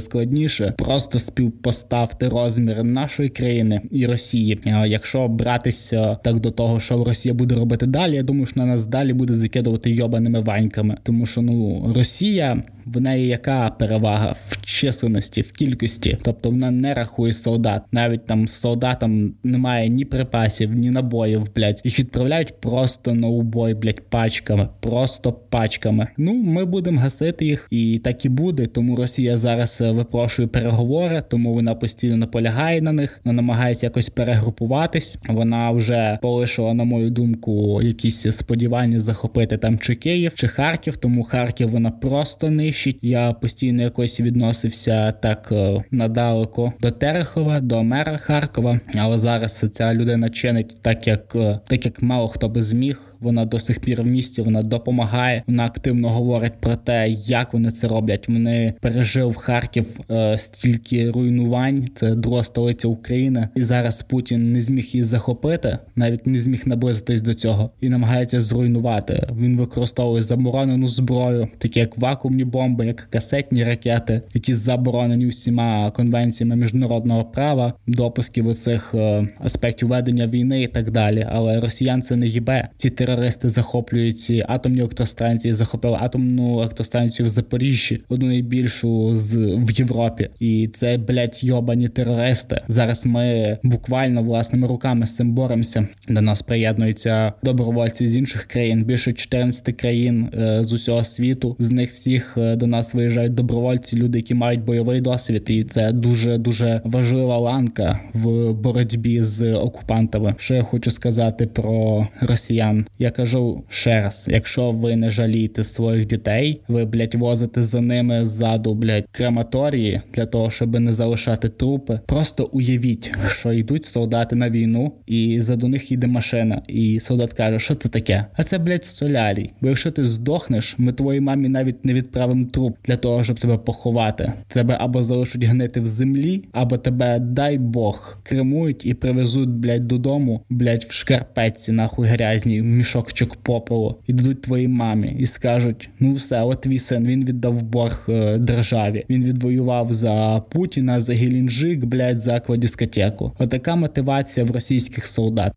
складніше. 0.00 0.74
Просто 0.78 1.18
співпоставте 1.18 2.28
розмір 2.28 2.84
нашої 2.84 3.28
країни 3.28 3.80
і 3.90 4.06
Росії. 4.06 4.58
Якщо 4.86 5.28
братися 5.28 6.14
так 6.14 6.40
до 6.40 6.50
того, 6.50 6.80
що 6.80 7.04
Росія 7.04 7.34
буде 7.34 7.54
робити 7.54 7.86
далі, 7.86 8.14
я 8.14 8.22
думаю, 8.22 8.46
що 8.46 8.60
на 8.60 8.66
нас 8.66 8.86
далі 8.86 9.12
буде 9.12 9.34
закидувати 9.34 9.90
йобаними 9.90 10.40
ваньками, 10.40 10.96
тому 11.02 11.26
що 11.26 11.42
ну 11.42 11.92
Росія 11.96 12.55
haben. 12.56 12.75
В 12.86 13.00
неї 13.00 13.26
яка 13.26 13.70
перевага 13.70 14.34
в 14.48 14.64
численності, 14.64 15.40
в 15.40 15.52
кількості, 15.52 16.18
тобто 16.22 16.50
вона 16.50 16.70
не 16.70 16.94
рахує 16.94 17.32
солдат. 17.32 17.82
Навіть 17.92 18.26
там 18.26 18.48
солдатам 18.48 19.34
немає 19.44 19.88
ні 19.88 20.04
припасів, 20.04 20.72
ні 20.74 20.90
набоїв, 20.90 21.54
блядь. 21.54 21.80
Їх 21.84 21.98
відправляють 21.98 22.60
просто 22.60 23.14
на 23.14 23.26
убой, 23.26 23.74
блядь, 23.74 24.00
пачками, 24.00 24.68
просто 24.80 25.32
пачками. 25.32 26.06
Ну, 26.16 26.32
ми 26.32 26.64
будемо 26.64 27.00
гасити 27.00 27.44
їх, 27.44 27.66
і 27.70 27.98
так 27.98 28.24
і 28.24 28.28
буде. 28.28 28.66
Тому 28.66 28.96
Росія 28.96 29.38
зараз 29.38 29.80
е, 29.80 29.90
випрошує 29.90 30.48
переговори, 30.48 31.22
тому 31.30 31.54
вона 31.54 31.74
постійно 31.74 32.16
наполягає 32.16 32.80
на 32.80 32.92
них, 32.92 33.20
вона 33.24 33.36
намагається 33.36 33.86
якось 33.86 34.08
перегрупуватись. 34.08 35.18
Вона 35.28 35.70
вже 35.70 36.18
полишила, 36.22 36.74
на 36.74 36.84
мою 36.84 37.10
думку, 37.10 37.82
якісь 37.82 38.26
сподівання 38.36 39.00
захопити 39.00 39.56
там 39.56 39.78
чи 39.78 39.94
Київ, 39.94 40.32
чи 40.34 40.48
Харків. 40.48 40.96
Тому 40.96 41.22
Харків 41.22 41.70
вона 41.70 41.90
просто 41.90 42.50
нищить 42.50 42.75
нищить. 42.76 42.98
Я 43.02 43.32
постійно 43.32 43.82
якось 43.82 44.20
відносився 44.20 45.12
так 45.12 45.48
е, 45.52 45.84
надалеко 45.90 46.72
до 46.80 46.90
Терехова, 46.90 47.60
до 47.60 47.82
мера 47.82 48.18
Харкова. 48.18 48.80
Але 48.94 49.18
зараз 49.18 49.64
ця 49.72 49.94
людина 49.94 50.30
чинить 50.30 50.82
так, 50.82 51.06
як 51.06 51.36
е, 51.36 51.60
так 51.66 51.84
як 51.84 52.02
мало 52.02 52.28
хто 52.28 52.48
би 52.48 52.62
зміг. 52.62 53.15
Вона 53.20 53.44
до 53.44 53.58
сих 53.58 53.80
пір 53.80 54.02
в 54.02 54.06
місті, 54.06 54.42
вона 54.42 54.62
допомагає. 54.62 55.42
Вона 55.46 55.64
активно 55.64 56.08
говорить 56.08 56.52
про 56.60 56.76
те, 56.76 57.08
як 57.08 57.52
вони 57.52 57.70
це 57.70 57.88
роблять. 57.88 58.28
Вони 58.28 58.74
пережив 58.80 59.36
Харків 59.36 59.86
е, 60.10 60.38
стільки 60.38 61.10
руйнувань. 61.10 61.88
Це 61.94 62.14
друга 62.14 62.42
столиця 62.42 62.88
України, 62.88 63.48
і 63.54 63.62
зараз 63.62 64.02
Путін 64.02 64.52
не 64.52 64.62
зміг 64.62 64.84
її 64.84 65.02
захопити, 65.02 65.78
навіть 65.96 66.26
не 66.26 66.38
зміг 66.38 66.62
наблизитись 66.66 67.20
до 67.20 67.34
цього 67.34 67.70
і 67.80 67.88
намагається 67.88 68.40
зруйнувати. 68.40 69.28
Він 69.40 69.58
використовує 69.58 70.22
заборонену 70.22 70.88
зброю, 70.88 71.48
такі 71.58 71.80
як 71.80 71.98
вакуумні 71.98 72.44
бомби, 72.44 72.86
як 72.86 72.96
касетні 72.96 73.64
ракети, 73.64 74.22
які 74.34 74.54
заборонені 74.54 75.26
усіма 75.26 75.90
конвенціями 75.90 76.56
міжнародного 76.56 77.24
права, 77.24 77.72
допусків 77.86 78.48
оцих 78.48 78.94
е, 78.94 79.28
аспектів 79.38 79.88
ведення 79.88 80.26
війни 80.26 80.62
і 80.62 80.68
так 80.68 80.90
далі. 80.90 81.26
Але 81.30 81.60
росіян 81.60 82.02
це 82.02 82.16
не 82.16 82.26
їбе. 82.26 82.68
Ці 82.76 82.90
терористи 83.06 83.48
захоплюють 83.48 84.44
атомні 84.48 84.78
електростанції, 84.78 85.54
захопили 85.54 85.96
атомну 86.00 86.60
електростанцію 86.60 87.26
в 87.26 87.28
Запоріжжі, 87.28 88.00
одну 88.08 88.26
найбільшу 88.26 89.16
з 89.16 89.36
в 89.36 89.70
Європі, 89.70 90.28
і 90.40 90.68
це 90.72 90.98
блять 90.98 91.44
йобані 91.44 91.88
терористи. 91.88 92.60
Зараз 92.68 93.06
ми 93.06 93.58
буквально 93.62 94.22
власними 94.22 94.68
руками 94.68 95.06
з 95.06 95.16
цим 95.16 95.32
боремося. 95.32 95.86
До 96.08 96.20
нас 96.20 96.42
приєднуються 96.42 97.32
добровольці 97.42 98.06
з 98.06 98.16
інших 98.16 98.44
країн. 98.44 98.84
Більше 98.84 99.12
14 99.12 99.76
країн 99.76 100.28
е, 100.34 100.64
з 100.64 100.72
усього 100.72 101.04
світу. 101.04 101.56
З 101.58 101.70
них 101.70 101.92
всіх 101.92 102.38
е, 102.38 102.56
до 102.56 102.66
нас 102.66 102.94
виїжджають 102.94 103.34
добровольці, 103.34 103.96
люди, 103.96 104.18
які 104.18 104.34
мають 104.34 104.64
бойовий 104.64 105.00
досвід, 105.00 105.44
і 105.48 105.64
це 105.64 105.92
дуже 105.92 106.38
дуже 106.38 106.80
важлива 106.84 107.38
ланка 107.38 108.00
в 108.14 108.52
боротьбі 108.52 109.22
з 109.22 109.54
окупантами. 109.54 110.34
Що 110.38 110.54
я 110.54 110.62
хочу 110.62 110.90
сказати 110.90 111.46
про 111.46 112.08
росіян? 112.20 112.86
Я 112.98 113.10
кажу 113.10 113.64
ще 113.68 114.00
раз: 114.00 114.28
якщо 114.30 114.70
ви 114.70 114.96
не 114.96 115.10
жалієте 115.10 115.64
своїх 115.64 116.06
дітей, 116.06 116.60
ви 116.68 116.84
блять 116.84 117.14
возите 117.14 117.62
за 117.62 117.80
ними 117.80 118.24
ззаду, 118.24 118.74
блять, 118.74 119.04
крематорії 119.10 120.00
для 120.14 120.26
того, 120.26 120.50
щоб 120.50 120.80
не 120.80 120.92
залишати 120.92 121.48
трупи. 121.48 122.00
Просто 122.06 122.50
уявіть, 122.52 123.12
що 123.28 123.52
йдуть 123.52 123.84
солдати 123.84 124.36
на 124.36 124.50
війну, 124.50 124.92
і 125.06 125.40
за 125.40 125.56
до 125.56 125.68
них 125.68 125.90
їде 125.90 126.06
машина, 126.06 126.62
і 126.68 127.00
солдат 127.00 127.32
каже, 127.32 127.58
що 127.58 127.74
це 127.74 127.88
таке? 127.88 128.26
А 128.36 128.42
це 128.42 128.58
блять 128.58 128.84
солярій. 128.84 129.50
Бо 129.60 129.68
якщо 129.68 129.90
ти 129.90 130.04
здохнеш, 130.04 130.74
ми 130.78 130.92
твоїй 130.92 131.20
мамі 131.20 131.48
навіть 131.48 131.84
не 131.84 131.94
відправимо 131.94 132.46
труп 132.46 132.76
для 132.84 132.96
того, 132.96 133.24
щоб 133.24 133.40
тебе 133.40 133.58
поховати. 133.58 134.32
Тебе 134.48 134.76
або 134.80 135.02
залишать 135.02 135.44
гнити 135.44 135.80
в 135.80 135.86
землі, 135.86 136.48
або 136.52 136.76
тебе, 136.78 137.18
дай 137.18 137.58
Бог, 137.58 138.18
кремують 138.22 138.86
і 138.86 138.94
привезуть, 138.94 139.48
блять, 139.48 139.86
додому, 139.86 140.40
блять, 140.50 140.84
в 140.84 140.92
шкарпетці, 140.92 141.72
нахуй 141.72 142.08
грязні 142.08 142.62
мішокчик 142.86 143.36
попелу 143.36 143.96
і 144.06 144.12
дадуть 144.12 144.42
твоїй 144.42 144.68
мамі 144.68 145.16
і 145.18 145.26
скажуть: 145.26 145.88
ну 146.00 146.14
все, 146.14 146.42
от 146.42 146.60
твій 146.60 146.78
син 146.78 147.06
він 147.06 147.24
віддав 147.24 147.62
борг 147.62 148.06
е, 148.08 148.38
державі. 148.38 149.04
Він 149.10 149.24
відвоював 149.24 149.92
за 149.92 150.42
Путіна, 150.50 151.00
за 151.00 151.14
Гелінджик, 151.14 151.84
блядь, 151.84 152.20
за 152.20 152.40
кладіскотеку. 152.40 153.32
Отака 153.38 153.76
мотивація 153.76 154.46
в 154.46 154.50
російських 154.50 155.06
солдат. 155.06 155.52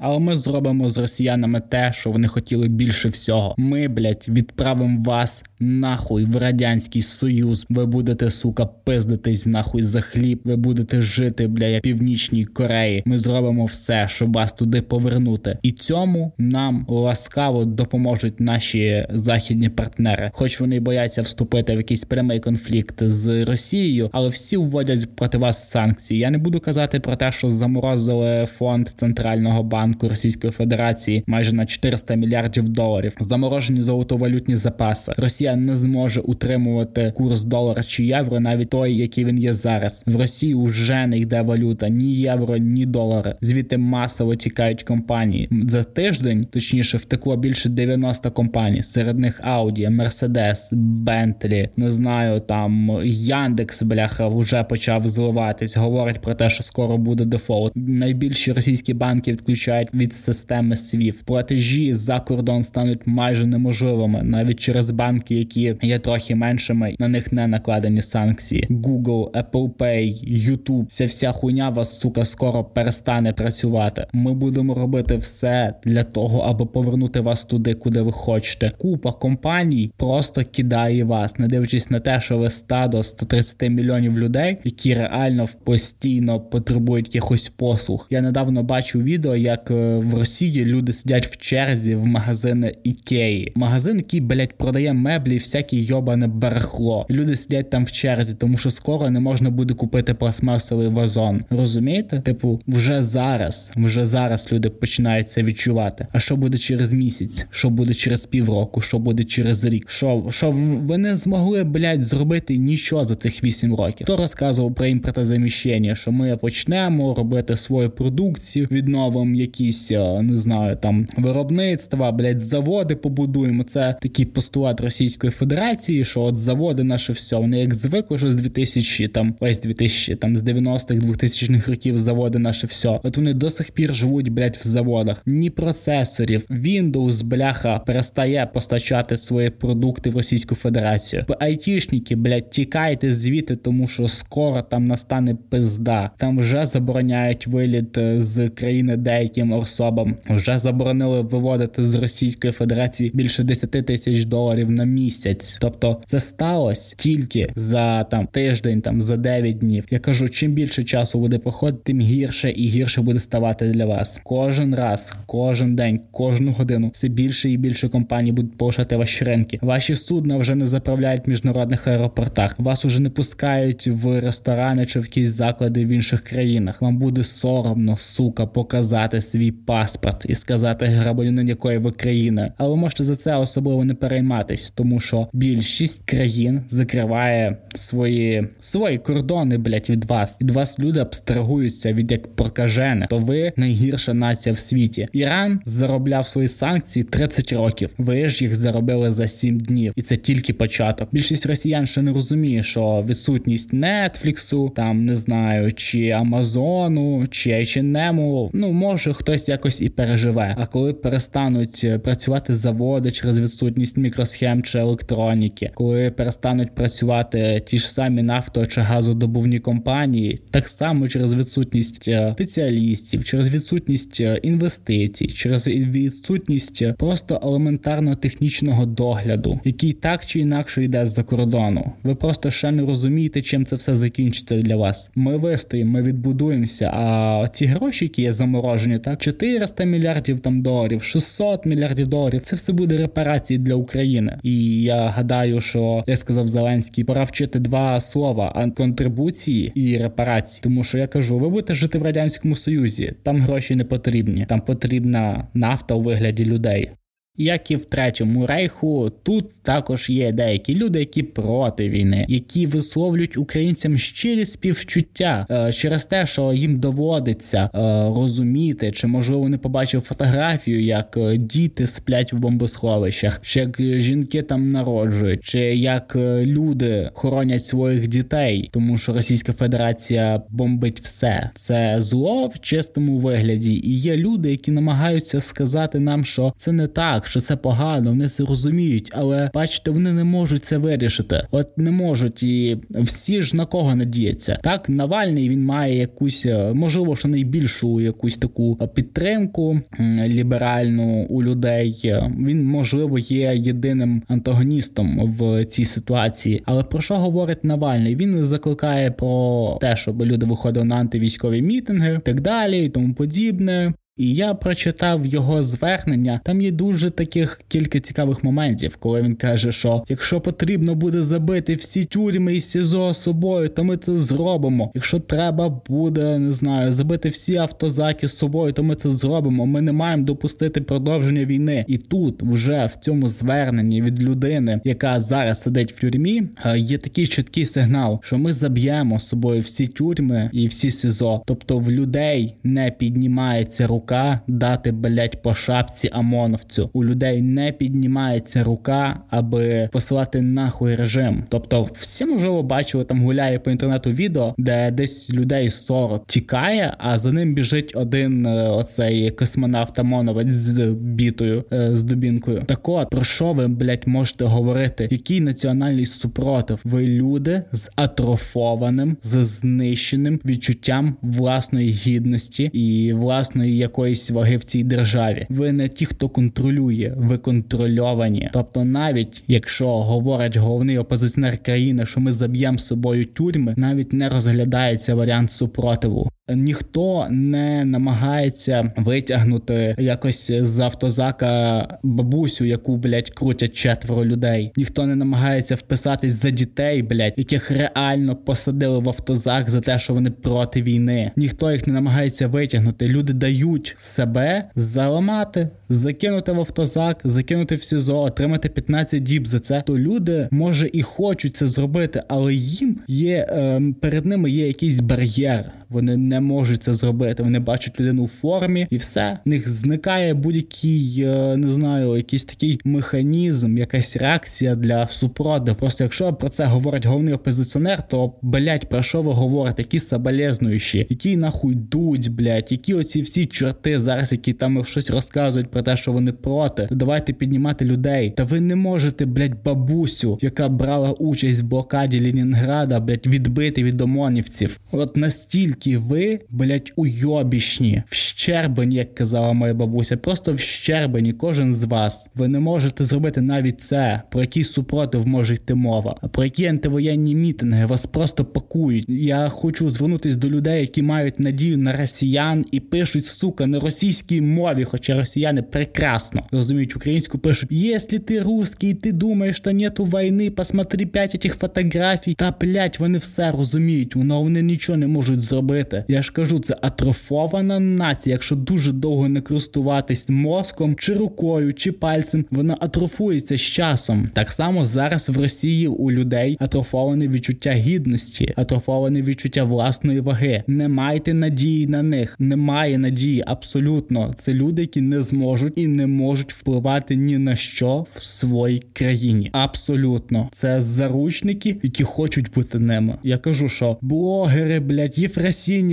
Але 0.00 0.18
ми 0.18 0.36
зробимо 0.36 0.90
з 0.90 0.98
росіянами 0.98 1.62
те, 1.68 1.92
що 1.92 2.10
вони 2.10 2.28
хотіли 2.28 2.68
більше 2.68 3.08
всього. 3.08 3.54
Ми, 3.58 3.88
блять, 3.88 4.28
відправимо 4.28 5.02
вас 5.02 5.44
нахуй 5.60 6.24
в 6.24 6.36
радянський 6.36 7.02
союз. 7.02 7.66
Ви 7.68 7.86
будете, 7.86 8.30
сука, 8.30 8.66
пиздитись 8.66 9.46
нахуй 9.46 9.82
за 9.82 10.00
хліб. 10.00 10.40
Ви 10.44 10.56
будете 10.56 11.02
жити, 11.02 11.48
бля, 11.48 11.80
північній 11.80 12.44
Кореї. 12.44 13.02
Ми 13.06 13.18
зробимо 13.18 13.64
все, 13.64 14.06
щоб 14.08 14.32
вас 14.32 14.52
туди 14.52 14.82
повернути. 14.82 15.58
І 15.62 15.72
цьому 15.72 16.32
нам 16.38 16.86
ласкаво 16.88 17.64
допоможуть 17.64 18.40
наші 18.40 19.06
західні 19.10 19.68
партнери, 19.68 20.30
хоч 20.34 20.60
вони 20.60 20.80
бояться 20.80 21.22
вступити 21.22 21.74
в 21.74 21.76
якийсь 21.76 22.04
прямий 22.04 22.40
конфлікт 22.40 23.02
з 23.02 23.44
Росією, 23.44 24.10
але 24.12 24.28
всі 24.28 24.56
вводять 24.56 25.16
проти 25.16 25.38
вас 25.38 25.70
санкції. 25.70 26.20
Я 26.20 26.30
не 26.30 26.38
буду 26.38 26.60
казати 26.60 27.00
про 27.00 27.16
те, 27.16 27.32
що 27.32 27.50
заморозили 27.50 28.46
фонд 28.58 28.88
центрального 28.88 29.62
банку 29.62 29.87
банку 29.88 30.08
Російської 30.08 30.52
Федерації 30.52 31.24
майже 31.26 31.52
на 31.52 31.66
400 31.66 32.14
мільярдів 32.14 32.68
доларів. 32.68 33.12
Заморожені 33.20 33.80
золотовалютні 33.80 34.56
запаси. 34.56 35.12
Росія 35.16 35.56
не 35.56 35.76
зможе 35.76 36.20
утримувати 36.20 37.12
курс 37.16 37.44
долара 37.44 37.82
чи 37.82 38.04
євро, 38.04 38.40
навіть 38.40 38.70
той, 38.70 38.96
який 38.96 39.24
він 39.24 39.38
є 39.38 39.54
зараз. 39.54 40.02
В 40.06 40.16
Росії 40.16 40.54
вже 40.54 41.06
не 41.06 41.18
йде 41.18 41.42
валюта, 41.42 41.88
ні 41.88 42.14
євро, 42.14 42.56
ні 42.56 42.86
долари. 42.86 43.34
Звідти 43.40 43.78
масово 43.78 44.34
тікають 44.34 44.82
компанії. 44.82 45.48
За 45.68 45.82
тиждень, 45.82 46.46
точніше, 46.50 46.96
втекло 46.96 47.36
більше 47.36 47.68
90 47.68 48.30
компаній. 48.30 48.82
Серед 48.82 49.18
них 49.18 49.40
Audi, 49.40 49.96
Mercedes, 50.02 50.72
Bentley, 51.04 51.68
не 51.76 51.90
знаю, 51.90 52.40
там 52.40 53.00
Яндекс, 53.04 53.82
бляха, 53.82 54.28
вже 54.28 54.64
почав 54.64 55.08
зливатись. 55.08 55.76
Говорять 55.76 56.20
про 56.20 56.34
те, 56.34 56.50
що 56.50 56.62
скоро 56.62 56.98
буде 56.98 57.24
дефолт. 57.24 57.72
Найбільші 57.76 58.52
російські 58.52 58.94
банки 58.94 59.32
відключають 59.32 59.77
відключають 59.78 59.94
від 59.94 60.12
системи 60.12 60.74
SWIFT. 60.74 61.24
Платежі 61.24 61.94
за 61.94 62.20
кордон 62.20 62.62
стануть 62.62 63.06
майже 63.06 63.46
неможливими, 63.46 64.22
навіть 64.22 64.60
через 64.60 64.90
банки, 64.90 65.34
які 65.34 65.76
є 65.82 65.98
трохи 65.98 66.34
меншими, 66.34 66.96
на 66.98 67.08
них 67.08 67.32
не 67.32 67.46
накладені 67.46 68.02
санкції. 68.02 68.66
Google, 68.70 69.30
Apple 69.30 69.70
Pay, 69.78 70.38
YouTube, 70.40 70.86
ця 70.86 71.06
вся 71.06 71.32
хуйня 71.32 71.68
вас 71.70 72.00
сука 72.00 72.24
скоро 72.24 72.64
перестане 72.64 73.32
працювати. 73.32 74.06
Ми 74.12 74.34
будемо 74.34 74.74
робити 74.74 75.16
все 75.16 75.74
для 75.84 76.04
того, 76.04 76.40
аби 76.40 76.66
повернути 76.66 77.20
вас 77.20 77.44
туди, 77.44 77.74
куди 77.74 78.02
ви 78.02 78.12
хочете. 78.12 78.70
Купа 78.78 79.12
компаній 79.12 79.90
просто 79.96 80.44
кидає 80.44 81.04
вас, 81.04 81.38
не 81.38 81.48
дивлячись 81.48 81.90
на 81.90 82.00
те, 82.00 82.20
що 82.20 82.38
ви 82.38 82.50
стадо 82.50 83.02
130 83.02 83.70
мільйонів 83.70 84.18
людей, 84.18 84.56
які 84.64 84.94
реально 84.94 85.48
постійно 85.64 86.40
потребують 86.40 87.14
якихось 87.14 87.48
послуг. 87.48 88.06
Я 88.10 88.20
недавно 88.20 88.62
бачу 88.62 88.98
відео, 88.98 89.36
як 89.36 89.67
е, 89.70 89.98
в 89.98 90.18
Росії 90.18 90.64
люди 90.64 90.92
сидять 90.92 91.26
в 91.26 91.36
черзі 91.36 91.94
в 91.94 92.06
магазини 92.06 92.74
Ікеї. 92.84 93.52
Магазин, 93.54 93.96
який, 93.96 94.20
блять, 94.20 94.58
продає 94.58 94.92
меблі 94.92 95.34
і 95.34 95.38
всяке 95.38 95.76
йобане 95.76 96.26
барахло. 96.26 97.06
Люди 97.10 97.36
сидять 97.36 97.70
там 97.70 97.84
в 97.84 97.92
черзі, 97.92 98.34
тому 98.34 98.56
що 98.56 98.70
скоро 98.70 99.10
не 99.10 99.20
можна 99.20 99.50
буде 99.50 99.74
купити 99.74 100.14
пластмасовий 100.14 100.88
вазон. 100.88 101.44
Розумієте? 101.50 102.20
Типу, 102.20 102.60
вже 102.66 103.02
зараз, 103.02 103.72
вже 103.76 104.06
зараз 104.06 104.48
люди 104.52 104.70
починають 104.70 105.28
це 105.28 105.42
відчувати. 105.42 106.06
А 106.12 106.20
що 106.20 106.36
буде 106.36 106.58
через 106.58 106.92
місяць? 106.92 107.46
Що 107.50 107.70
буде 107.70 107.94
через 107.94 108.26
півроку? 108.26 108.80
Що 108.80 108.98
буде 108.98 109.24
через 109.24 109.64
рік? 109.64 109.90
Що 109.90 110.26
що 110.30 110.50
ви 110.86 110.98
не 110.98 111.16
змогли, 111.16 111.64
блять, 111.64 112.04
зробити 112.04 112.56
нічого 112.56 113.04
за 113.04 113.14
цих 113.14 113.44
вісім 113.44 113.74
років? 113.74 114.04
Хто 114.04 114.16
розказував 114.16 114.74
про 114.74 114.86
імпортозаміщення, 114.86 115.94
що 115.94 116.12
ми 116.12 116.36
почнемо 116.36 117.14
робити 117.14 117.56
свою 117.56 117.90
продукцію, 117.90 118.68
відновимо 118.70 119.34
якісь, 119.48 119.90
е, 119.90 120.22
не 120.22 120.36
знаю, 120.36 120.76
там 120.76 121.06
виробництва, 121.16 122.12
блять, 122.12 122.40
заводи 122.40 122.96
побудуємо. 122.96 123.64
Це 123.64 123.96
такий 124.02 124.24
постулат 124.24 124.80
Російської 124.80 125.32
Федерації, 125.32 126.04
що 126.04 126.22
от 126.22 126.36
заводи 126.36 126.84
наше 126.84 127.12
все, 127.12 127.36
вони 127.36 127.60
як 127.60 127.74
звикли, 127.74 128.18
що 128.18 128.26
з 128.26 128.36
2000, 128.36 129.08
там 129.08 129.34
весь 129.40 129.58
2000, 129.58 130.16
там 130.16 130.36
з 130.36 130.42
90-х, 130.42 130.94
2000-х 130.94 131.70
років 131.70 131.98
заводи 131.98 132.38
наше 132.38 132.66
все. 132.66 133.00
От 133.02 133.16
вони 133.16 133.34
до 133.34 133.50
сих 133.50 133.70
пір 133.70 133.94
живуть, 133.94 134.28
блять, 134.28 134.58
в 134.58 134.68
заводах. 134.68 135.22
Ні 135.26 135.50
процесорів. 135.50 136.44
Windows, 136.50 137.24
бляха, 137.24 137.78
перестає 137.78 138.50
постачати 138.54 139.16
свої 139.16 139.50
продукти 139.50 140.10
в 140.10 140.16
Російську 140.16 140.54
Федерацію. 140.54 141.24
Айтішники, 141.40 142.16
блять, 142.16 142.50
тікайте 142.50 143.12
звідти, 143.12 143.56
тому 143.56 143.88
що 143.88 144.08
скоро 144.08 144.62
там 144.62 144.86
настане 144.86 145.36
пизда. 145.48 146.10
Там 146.16 146.38
вже 146.38 146.66
забороняють 146.66 147.46
виліт 147.46 147.98
е, 147.98 148.22
з 148.22 148.48
країни 148.48 148.96
деяким 149.38 149.52
особам. 149.52 150.16
Вже 150.30 150.58
заборонили 150.58 151.20
виводити 151.20 151.84
з 151.84 151.94
Російської 151.94 152.52
Федерації 152.52 153.10
більше 153.14 153.42
10 153.42 153.70
тисяч 153.70 154.24
доларів 154.24 154.70
на 154.70 154.84
місяць. 154.84 155.56
Тобто 155.60 156.00
це 156.06 156.20
сталося 156.20 156.94
тільки 156.98 157.46
за 157.54 158.04
там 158.04 158.26
тиждень, 158.26 158.80
там 158.80 159.02
за 159.02 159.16
9 159.16 159.58
днів. 159.58 159.84
Я 159.90 159.98
кажу, 159.98 160.28
чим 160.28 160.52
більше 160.52 160.84
часу 160.84 161.18
буде 161.18 161.38
проходити, 161.38 161.82
тим 161.84 162.00
гірше 162.00 162.50
і 162.50 162.68
гірше 162.68 163.00
буде 163.00 163.18
ставати 163.18 163.68
для 163.68 163.86
вас. 163.86 164.20
Кожен 164.24 164.74
раз, 164.74 165.14
кожен 165.26 165.76
день, 165.76 166.00
кожну 166.10 166.52
годину 166.52 166.90
все 166.94 167.08
більше 167.08 167.50
і 167.50 167.56
більше 167.56 167.88
компаній 167.88 168.32
будуть 168.32 168.58
полишати 168.58 168.96
ваші 168.96 169.24
ринки. 169.24 169.58
Ваші 169.62 169.94
судна 169.94 170.36
вже 170.36 170.54
не 170.54 170.66
заправляють 170.66 171.26
в 171.26 171.30
міжнародних 171.30 171.86
аеропортах. 171.86 172.58
Вас 172.58 172.84
уже 172.84 173.00
не 173.00 173.10
пускають 173.10 173.86
в 173.86 174.20
ресторани 174.20 174.86
чи 174.86 175.00
в 175.00 175.02
якісь 175.02 175.30
заклади 175.30 175.84
в 175.84 175.88
інших 175.88 176.20
країнах. 176.20 176.82
Вам 176.82 176.96
буде 176.96 177.24
соромно, 177.24 177.96
сука, 177.96 178.46
показати 178.46 179.20
свій 179.28 179.50
паспорт 179.50 180.26
і 180.28 180.34
сказати 180.34 180.84
громадянин 180.84 181.48
якої 181.48 181.78
ви 181.78 181.90
країни. 181.90 182.52
Але 182.56 182.76
можете 182.76 183.04
за 183.04 183.16
це 183.16 183.36
особливо 183.36 183.84
не 183.84 183.94
перейматись, 183.94 184.70
тому 184.70 185.00
що 185.00 185.28
більшість 185.32 186.02
країн 186.04 186.62
закриває 186.68 187.56
свої 187.74 188.48
свої 188.60 188.98
кордони, 188.98 189.58
блять, 189.58 189.90
від 189.90 190.04
вас. 190.04 190.40
Від 190.40 190.50
вас 190.50 190.78
люди 190.78 191.00
абстрагуються 191.00 191.92
від 191.92 192.12
як 192.12 192.34
прокажене. 192.36 193.06
То 193.10 193.18
ви 193.18 193.52
найгірша 193.56 194.14
нація 194.14 194.54
в 194.54 194.58
світі. 194.58 195.08
Іран 195.12 195.60
заробляв 195.64 196.28
свої 196.28 196.48
санкції 196.48 197.04
30 197.04 197.52
років. 197.52 197.90
Ви 197.98 198.28
ж 198.28 198.44
їх 198.44 198.54
заробили 198.54 199.12
за 199.12 199.28
7 199.28 199.60
днів, 199.60 199.92
і 199.96 200.02
це 200.02 200.16
тільки 200.16 200.52
початок. 200.52 201.08
Більшість 201.12 201.46
росіян 201.46 201.86
ще 201.86 202.02
не 202.02 202.12
розуміє, 202.12 202.62
що 202.62 203.04
відсутність 203.08 203.72
Нетфліксу, 203.72 204.72
там 204.76 205.04
не 205.04 205.16
знаю, 205.16 205.72
чи 205.72 206.10
Амазону, 206.10 207.26
чи 207.30 207.50
H&M, 207.50 208.50
ну 208.52 208.72
може 208.72 209.12
хтось 209.18 209.48
якось 209.48 209.80
і 209.80 209.88
переживе. 209.88 210.54
А 210.58 210.66
коли 210.66 210.92
перестануть 210.92 211.80
е, 211.84 211.98
працювати 211.98 212.54
заводи 212.54 213.10
через 213.10 213.40
відсутність 213.40 213.96
мікросхем 213.96 214.62
чи 214.62 214.78
електроніки, 214.78 215.70
коли 215.74 216.10
перестануть 216.10 216.74
працювати 216.74 217.62
ті 217.66 217.78
ж 217.78 217.90
самі 217.90 218.22
нафто 218.22 218.66
чи 218.66 218.80
газодобувні 218.80 219.58
компанії, 219.58 220.38
так 220.50 220.68
само 220.68 221.08
через 221.08 221.34
відсутність 221.34 222.08
е, 222.08 222.32
спеціалістів, 222.34 223.24
через 223.24 223.50
відсутність 223.50 224.20
е, 224.20 224.40
інвестицій, 224.42 225.26
через 225.26 225.68
відсутність 225.68 226.84
просто 226.98 227.40
елементарно 227.42 228.14
технічного 228.14 228.86
догляду, 228.86 229.60
який 229.64 229.92
так 229.92 230.26
чи 230.26 230.40
інакше 230.40 230.84
йде 230.84 231.06
з-за 231.06 231.22
кордону. 231.22 231.92
Ви 232.02 232.14
просто 232.14 232.50
ще 232.50 232.70
не 232.70 232.82
розумієте, 232.82 233.42
чим 233.42 233.64
це 233.64 233.76
все 233.76 233.96
закінчиться 233.96 234.56
для 234.58 234.76
вас. 234.76 235.10
Ми 235.14 235.36
вистоїмо, 235.36 235.92
ми 235.92 236.02
відбудуємося. 236.02 236.90
А 236.94 237.48
ці 237.52 237.66
гроші, 237.66 238.04
які 238.04 238.22
є 238.22 238.32
заморожені, 238.32 238.98
так 239.08 239.20
400 239.20 239.84
мільярдів 239.84 240.40
там 240.40 240.62
доларів, 240.62 241.02
600 241.02 241.66
мільярдів 241.66 242.06
доларів. 242.06 242.40
Це 242.40 242.56
все 242.56 242.72
буде 242.72 242.96
репарації 242.98 243.58
для 243.58 243.74
України. 243.74 244.38
І 244.42 244.82
я 244.82 245.06
гадаю, 245.06 245.60
що 245.60 246.04
я 246.06 246.16
сказав 246.16 246.48
Зеленський, 246.48 247.04
пора 247.04 247.24
вчити 247.24 247.58
два 247.58 248.00
слова: 248.00 248.72
контрибуції 248.76 249.72
і 249.74 249.98
репарації. 249.98 250.60
Тому 250.62 250.84
що 250.84 250.98
я 250.98 251.06
кажу, 251.06 251.38
ви 251.38 251.48
будете 251.48 251.74
жити 251.74 251.98
в 251.98 252.02
радянському 252.02 252.56
союзі, 252.56 253.12
там 253.22 253.40
гроші 253.40 253.76
не 253.76 253.84
потрібні, 253.84 254.46
там 254.48 254.60
потрібна 254.60 255.48
нафта 255.54 255.94
у 255.94 256.00
вигляді 256.00 256.44
людей. 256.44 256.90
Як 257.40 257.70
і 257.70 257.76
в 257.76 257.84
третьому 257.84 258.46
рейху, 258.46 259.12
тут 259.22 259.62
також 259.62 260.10
є 260.10 260.32
деякі 260.32 260.74
люди, 260.74 260.98
які 260.98 261.22
проти 261.22 261.88
війни, 261.88 262.26
які 262.28 262.66
висловлюють 262.66 263.36
українцям 263.36 263.98
щирі 263.98 264.44
співчуття 264.44 265.46
е, 265.50 265.72
через 265.72 266.06
те, 266.06 266.26
що 266.26 266.52
їм 266.52 266.78
доводиться 266.78 267.70
е, 267.74 267.78
розуміти, 268.20 268.92
чи 268.92 269.06
можливо 269.06 269.42
вони 269.42 269.58
побачив 269.58 270.00
фотографію, 270.00 270.84
як 270.84 271.16
е, 271.16 271.36
діти 271.36 271.86
сплять 271.86 272.32
в 272.32 272.36
бомбосховищах, 272.36 273.40
чи 273.42 273.60
як 273.60 273.80
жінки 273.80 274.42
там 274.42 274.72
народжують, 274.72 275.44
чи 275.44 275.58
як 275.74 276.16
е, 276.16 276.46
люди 276.46 277.10
хоронять 277.14 277.64
своїх 277.64 278.08
дітей, 278.08 278.68
тому 278.72 278.98
що 278.98 279.12
Російська 279.12 279.52
Федерація 279.52 280.42
бомбить 280.50 281.00
все. 281.00 281.50
Це 281.54 281.96
зло 281.98 282.46
в 282.46 282.58
чистому 282.58 283.18
вигляді, 283.18 283.74
і 283.74 283.94
є 283.94 284.16
люди, 284.16 284.50
які 284.50 284.70
намагаються 284.70 285.40
сказати 285.40 286.00
нам, 286.00 286.24
що 286.24 286.52
це 286.56 286.72
не 286.72 286.86
так 286.86 287.27
що 287.28 287.40
це 287.40 287.56
погано, 287.56 288.10
вони 288.10 288.28
це 288.28 288.44
розуміють, 288.44 289.10
але 289.14 289.50
бачите, 289.54 289.90
вони 289.90 290.12
не 290.12 290.24
можуть 290.24 290.64
це 290.64 290.78
вирішити. 290.78 291.46
От 291.50 291.78
не 291.78 291.90
можуть, 291.90 292.42
і 292.42 292.76
всі 292.90 293.42
ж 293.42 293.56
на 293.56 293.64
кого 293.64 293.94
надіяться. 293.94 294.58
Так, 294.62 294.88
Навальний 294.88 295.48
він 295.48 295.64
має 295.64 295.98
якусь, 295.98 296.46
е, 296.46 296.72
можливо, 296.72 297.16
що 297.16 297.28
найбільшу 297.28 298.00
якусь 298.00 298.36
таку 298.36 298.76
підтримку 298.94 299.80
ліберальну 300.26 301.26
у 301.30 301.42
людей. 301.42 302.14
Він 302.38 302.64
можливо 302.64 303.18
є 303.18 303.54
єдиним 303.56 304.22
антагоністом 304.28 305.34
в 305.38 305.64
цій 305.64 305.84
ситуації. 305.84 306.62
Але 306.64 306.82
про 306.82 307.00
що 307.00 307.14
говорить 307.14 307.64
Навальний? 307.64 308.16
Він 308.16 308.44
закликає 308.44 309.10
про 309.10 309.78
те, 309.80 309.96
щоб 309.96 310.22
люди 310.22 310.46
виходили 310.46 310.84
на 310.86 310.96
антивійськові 310.96 311.62
мітинги, 311.62 312.20
так 312.24 312.40
далі, 312.40 312.84
і 312.84 312.88
тому 312.88 313.14
подібне. 313.14 313.92
І 314.18 314.34
я 314.34 314.54
прочитав 314.54 315.26
його 315.26 315.64
звернення. 315.64 316.40
Там 316.44 316.62
є 316.62 316.70
дуже 316.70 317.10
таких 317.10 317.60
кілька 317.68 318.00
цікавих 318.00 318.44
моментів, 318.44 318.96
коли 318.96 319.22
він 319.22 319.34
каже, 319.34 319.72
що 319.72 320.04
якщо 320.08 320.40
потрібно 320.40 320.94
буде 320.94 321.22
забити 321.22 321.74
всі 321.74 322.04
тюрми 322.04 322.56
і 322.56 322.60
СІЗО 322.60 323.14
собою, 323.14 323.68
то 323.68 323.84
ми 323.84 323.96
це 323.96 324.16
зробимо. 324.16 324.90
Якщо 324.94 325.18
треба 325.18 325.82
буде, 325.88 326.38
не 326.38 326.52
знаю, 326.52 326.92
забити 326.92 327.28
всі 327.28 327.56
автозаки 327.56 328.28
з 328.28 328.36
собою, 328.36 328.72
то 328.72 328.82
ми 328.82 328.94
це 328.94 329.10
зробимо. 329.10 329.66
Ми 329.66 329.80
не 329.80 329.92
маємо 329.92 330.24
допустити 330.24 330.80
продовження 330.80 331.44
війни. 331.44 331.84
І 331.88 331.98
тут, 331.98 332.42
вже 332.42 332.90
в 332.94 332.96
цьому 332.96 333.28
зверненні 333.28 334.02
від 334.02 334.22
людини, 334.22 334.80
яка 334.84 335.20
зараз 335.20 335.62
сидить 335.62 335.92
в 335.92 336.00
тюрмі, 336.00 336.42
е, 336.64 336.78
є 336.78 336.98
такий 336.98 337.26
чіткий 337.26 337.66
сигнал, 337.66 338.20
що 338.22 338.38
ми 338.38 338.52
заб'ємо 338.52 339.20
собою 339.20 339.62
всі 339.62 339.86
тюрми 339.86 340.50
і 340.52 340.66
всі 340.66 340.90
СІЗО. 340.90 341.42
Тобто 341.46 341.78
в 341.78 341.90
людей 341.90 342.54
не 342.64 342.90
піднімається 342.90 343.86
рука 343.86 344.07
рука 344.08 344.40
дати, 344.46 344.92
блять, 344.92 345.42
по 345.42 345.54
шапці 345.54 346.08
ОМОНовцю. 346.08 346.90
У 346.92 347.04
людей 347.04 347.42
не 347.42 347.72
піднімається 347.72 348.64
рука, 348.64 349.20
аби 349.30 349.88
посилати 349.92 350.42
нахуй 350.42 350.96
режим. 350.96 351.44
Тобто, 351.48 351.88
всі 352.00 352.26
можливо 352.26 352.62
бачили 352.62 353.04
там 353.04 353.22
гуляє 353.22 353.58
по 353.58 353.70
інтернету 353.70 354.10
відео, 354.10 354.54
де 354.58 354.90
десь 354.90 355.30
людей 355.30 355.70
40 355.70 356.26
тікає, 356.26 356.94
а 356.98 357.18
за 357.18 357.32
ним 357.32 357.54
біжить 357.54 357.92
один 357.94 358.46
е, 358.46 358.68
оцей 358.68 359.30
космонавт 359.30 359.98
ОМОНовець 359.98 360.54
з 360.54 360.86
бітою 360.90 361.64
е, 361.72 361.96
з 361.96 362.04
дубінкою. 362.04 362.62
Так 362.66 362.88
от 362.88 363.10
про 363.10 363.24
що 363.24 363.52
ви, 363.52 363.68
блять, 363.68 364.06
можете 364.06 364.44
говорити? 364.44 365.08
Який 365.10 365.40
національний 365.40 366.06
супротив? 366.06 366.80
Ви 366.84 367.06
люди 367.06 367.62
з 367.72 367.90
атрофованим, 367.96 369.16
з 369.22 369.44
знищеним 369.44 370.40
відчуттям 370.44 371.16
власної 371.22 371.90
гідності 371.90 372.70
і 372.72 373.12
власної 373.12 373.76
якої 373.76 373.97
якоїсь 373.98 374.30
ваги 374.30 374.56
в 374.56 374.64
цій 374.64 374.84
державі. 374.84 375.46
Ви 375.48 375.72
не 375.72 375.88
ті, 375.88 376.06
хто 376.06 376.28
контролює, 376.28 377.14
ви 377.16 377.38
контрольовані. 377.38 378.50
Тобто, 378.52 378.84
навіть 378.84 379.42
якщо 379.48 379.88
говорить 379.88 380.56
головний 380.56 380.98
опозиціонер 380.98 381.58
країни, 381.58 382.06
що 382.06 382.20
ми 382.20 382.32
заб'ємо 382.32 382.78
собою 382.78 383.26
тюрми, 383.26 383.74
навіть 383.76 384.12
не 384.12 384.28
розглядається 384.28 385.14
варіант 385.14 385.50
супротиву. 385.50 386.30
Ніхто 386.54 387.26
не 387.30 387.84
намагається 387.84 388.92
витягнути 388.96 389.94
якось 389.98 390.52
з 390.52 390.80
автозака 390.80 391.88
бабусю, 392.02 392.64
яку 392.64 392.96
блядь, 392.96 393.30
крутять 393.30 393.72
четверо 393.72 394.24
людей. 394.24 394.72
Ніхто 394.76 395.06
не 395.06 395.16
намагається 395.16 395.74
вписатись 395.74 396.32
за 396.32 396.50
дітей, 396.50 397.02
блядь, 397.02 397.34
яких 397.36 397.70
реально 397.70 398.36
посадили 398.36 398.98
в 398.98 399.08
автозак 399.08 399.70
за 399.70 399.80
те, 399.80 399.98
що 399.98 400.14
вони 400.14 400.30
проти 400.30 400.82
війни. 400.82 401.30
Ніхто 401.36 401.72
їх 401.72 401.86
не 401.86 401.92
намагається 401.92 402.48
витягнути. 402.48 403.08
Люди 403.08 403.32
дають 403.32 403.96
себе 403.98 404.64
заламати, 404.76 405.68
закинути 405.88 406.52
в 406.52 406.60
автозак, 406.60 407.20
закинути 407.24 407.76
в 407.76 407.82
СІЗО, 407.82 408.20
отримати 408.20 408.68
15 408.68 409.22
діб 409.22 409.46
за 409.46 409.60
це. 409.60 409.82
То 409.86 409.98
люди 409.98 410.48
може 410.50 410.90
і 410.92 411.02
хочуть 411.02 411.56
це 411.56 411.66
зробити, 411.66 412.22
але 412.28 412.54
їм 412.54 413.00
є 413.08 413.48
е, 413.50 413.82
перед 414.00 414.26
ними 414.26 414.50
є 414.50 414.66
якийсь 414.66 415.00
бар'єр. 415.00 415.64
Вони 415.88 416.16
не 416.16 416.37
можуть 416.40 416.82
це 416.82 416.94
зробити. 416.94 417.42
Вони 417.42 417.58
бачать 417.58 418.00
людину 418.00 418.24
в 418.24 418.28
формі, 418.28 418.86
і 418.90 418.96
все 418.96 419.38
в 419.44 419.48
них 419.48 419.68
зникає 419.68 420.34
будь-який 420.34 421.22
е, 421.22 421.56
не 421.56 421.70
знаю, 421.70 422.16
якийсь 422.16 422.44
такий 422.44 422.80
механізм, 422.84 423.78
якась 423.78 424.16
реакція 424.16 424.74
для 424.74 425.08
супротив. 425.08 425.76
Просто 425.76 426.04
якщо 426.04 426.32
про 426.32 426.48
це 426.48 426.64
говорить 426.64 427.06
головний 427.06 427.34
опозиціонер, 427.34 428.08
то 428.08 428.32
блять, 428.42 428.88
про 428.88 429.02
що 429.02 429.22
ви 429.22 429.32
говорите? 429.32 429.82
Які 429.82 430.00
соболезнуючі, 430.00 431.06
які 431.10 431.36
нахуй 431.36 431.74
дуть, 431.74 432.28
блять, 432.28 432.72
які 432.72 432.94
оці 432.94 433.22
всі 433.22 433.46
чорти 433.46 433.98
зараз, 433.98 434.32
які 434.32 434.52
там 434.52 434.84
щось 434.84 435.10
розказують 435.10 435.70
про 435.70 435.82
те, 435.82 435.96
що 435.96 436.12
вони 436.12 436.32
проти. 436.32 436.88
Давайте 436.90 437.32
піднімати 437.32 437.84
людей. 437.84 438.30
Та 438.36 438.44
ви 438.44 438.60
не 438.60 438.76
можете, 438.76 439.26
блять, 439.26 439.52
бабусю, 439.64 440.38
яка 440.40 440.68
брала 440.68 441.10
участь 441.10 441.62
в 441.62 441.64
блокаді 441.64 442.20
Ленінграда, 442.20 443.00
блять, 443.00 443.26
відбити 443.26 443.82
від 443.82 444.00
ОМОНівців. 444.00 444.80
От 444.92 445.16
настільки 445.16 445.98
ви, 445.98 446.27
блять, 446.50 446.92
уйобішні, 446.96 448.02
вщербані, 448.08 448.96
як 448.96 449.14
казала 449.14 449.52
моя 449.52 449.74
бабуся, 449.74 450.16
просто 450.16 450.54
вщербані, 450.54 451.32
кожен 451.32 451.74
з 451.74 451.84
вас. 451.84 452.30
Ви 452.34 452.48
не 452.48 452.60
можете 452.60 453.04
зробити 453.04 453.40
навіть 453.40 453.80
це, 453.80 454.22
про 454.30 454.40
який 454.40 454.64
супротив 454.64 455.26
може 455.26 455.54
йти 455.54 455.74
мова, 455.74 456.16
а 456.22 456.28
про 456.28 456.44
які 456.44 456.66
антивоєнні 456.66 457.34
мітинги 457.34 457.86
вас 457.86 458.06
просто 458.06 458.44
пакують. 458.44 459.04
Я 459.08 459.48
хочу 459.48 459.90
звернутися 459.90 460.38
до 460.38 460.48
людей, 460.48 460.80
які 460.80 461.02
мають 461.02 461.40
надію 461.40 461.78
на 461.78 461.92
росіян 461.92 462.64
і 462.72 462.80
пишуть 462.80 463.26
сука 463.26 463.66
на 463.66 463.80
російській 463.80 464.40
мові, 464.40 464.84
хоча 464.84 465.16
росіяни 465.16 465.62
прекрасно 465.62 466.42
розуміють 466.52 466.96
українську, 466.96 467.38
пишуть: 467.38 467.68
якщо 467.70 468.18
ти 468.18 468.40
русський, 468.40 468.94
ти 468.94 469.12
думаєш, 469.12 469.56
що 469.56 469.72
нету 469.72 470.04
війни, 470.04 470.50
посмотри 470.50 471.06
п'ять 471.06 471.34
этих 471.34 471.56
фотографій. 471.56 472.34
Та 472.34 472.54
блять, 472.60 473.00
вони 473.00 473.18
все 473.18 473.50
розуміють, 473.50 474.14
але 474.16 474.24
вони 474.24 474.62
нічого 474.62 474.98
не 474.98 475.06
можуть 475.06 475.40
зробити. 475.40 476.04
Я 476.08 476.17
ж 476.22 476.32
кажу, 476.32 476.58
це 476.58 476.76
атрофована 476.82 477.80
нація. 477.80 478.34
Якщо 478.34 478.56
дуже 478.56 478.92
довго 478.92 479.28
не 479.28 479.40
користуватись 479.40 480.28
мозком, 480.28 480.96
чи 480.96 481.14
рукою, 481.14 481.74
чи 481.74 481.92
пальцем, 481.92 482.44
вона 482.50 482.76
атрофується 482.80 483.56
з 483.56 483.60
часом. 483.60 484.30
Так 484.34 484.52
само 484.52 484.84
зараз 484.84 485.28
в 485.28 485.40
Росії 485.40 485.88
у 485.88 486.10
людей 486.10 486.56
атрофоване 486.60 487.28
відчуття 487.28 487.72
гідності, 487.72 488.52
атрофоване 488.56 489.22
відчуття 489.22 489.64
власної 489.64 490.20
ваги. 490.20 490.62
Не 490.66 490.88
майте 490.88 491.34
надії 491.34 491.86
на 491.86 492.02
них, 492.02 492.36
немає 492.38 492.98
надії 492.98 493.44
абсолютно. 493.46 494.32
Це 494.36 494.54
люди, 494.54 494.82
які 494.82 495.00
не 495.00 495.22
зможуть 495.22 495.72
і 495.76 495.86
не 495.86 496.06
можуть 496.06 496.52
впливати 496.52 497.16
ні 497.16 497.38
на 497.38 497.56
що 497.56 498.06
в 498.14 498.22
своїй 498.22 498.82
країні. 498.92 499.50
Абсолютно, 499.52 500.48
це 500.52 500.80
заручники, 500.80 501.76
які 501.82 502.04
хочуть 502.04 502.52
бути 502.54 502.78
ними. 502.78 503.14
Я 503.22 503.38
кажу, 503.38 503.68
що 503.68 503.98
блогери, 504.00 504.80
блядь, 504.80 505.18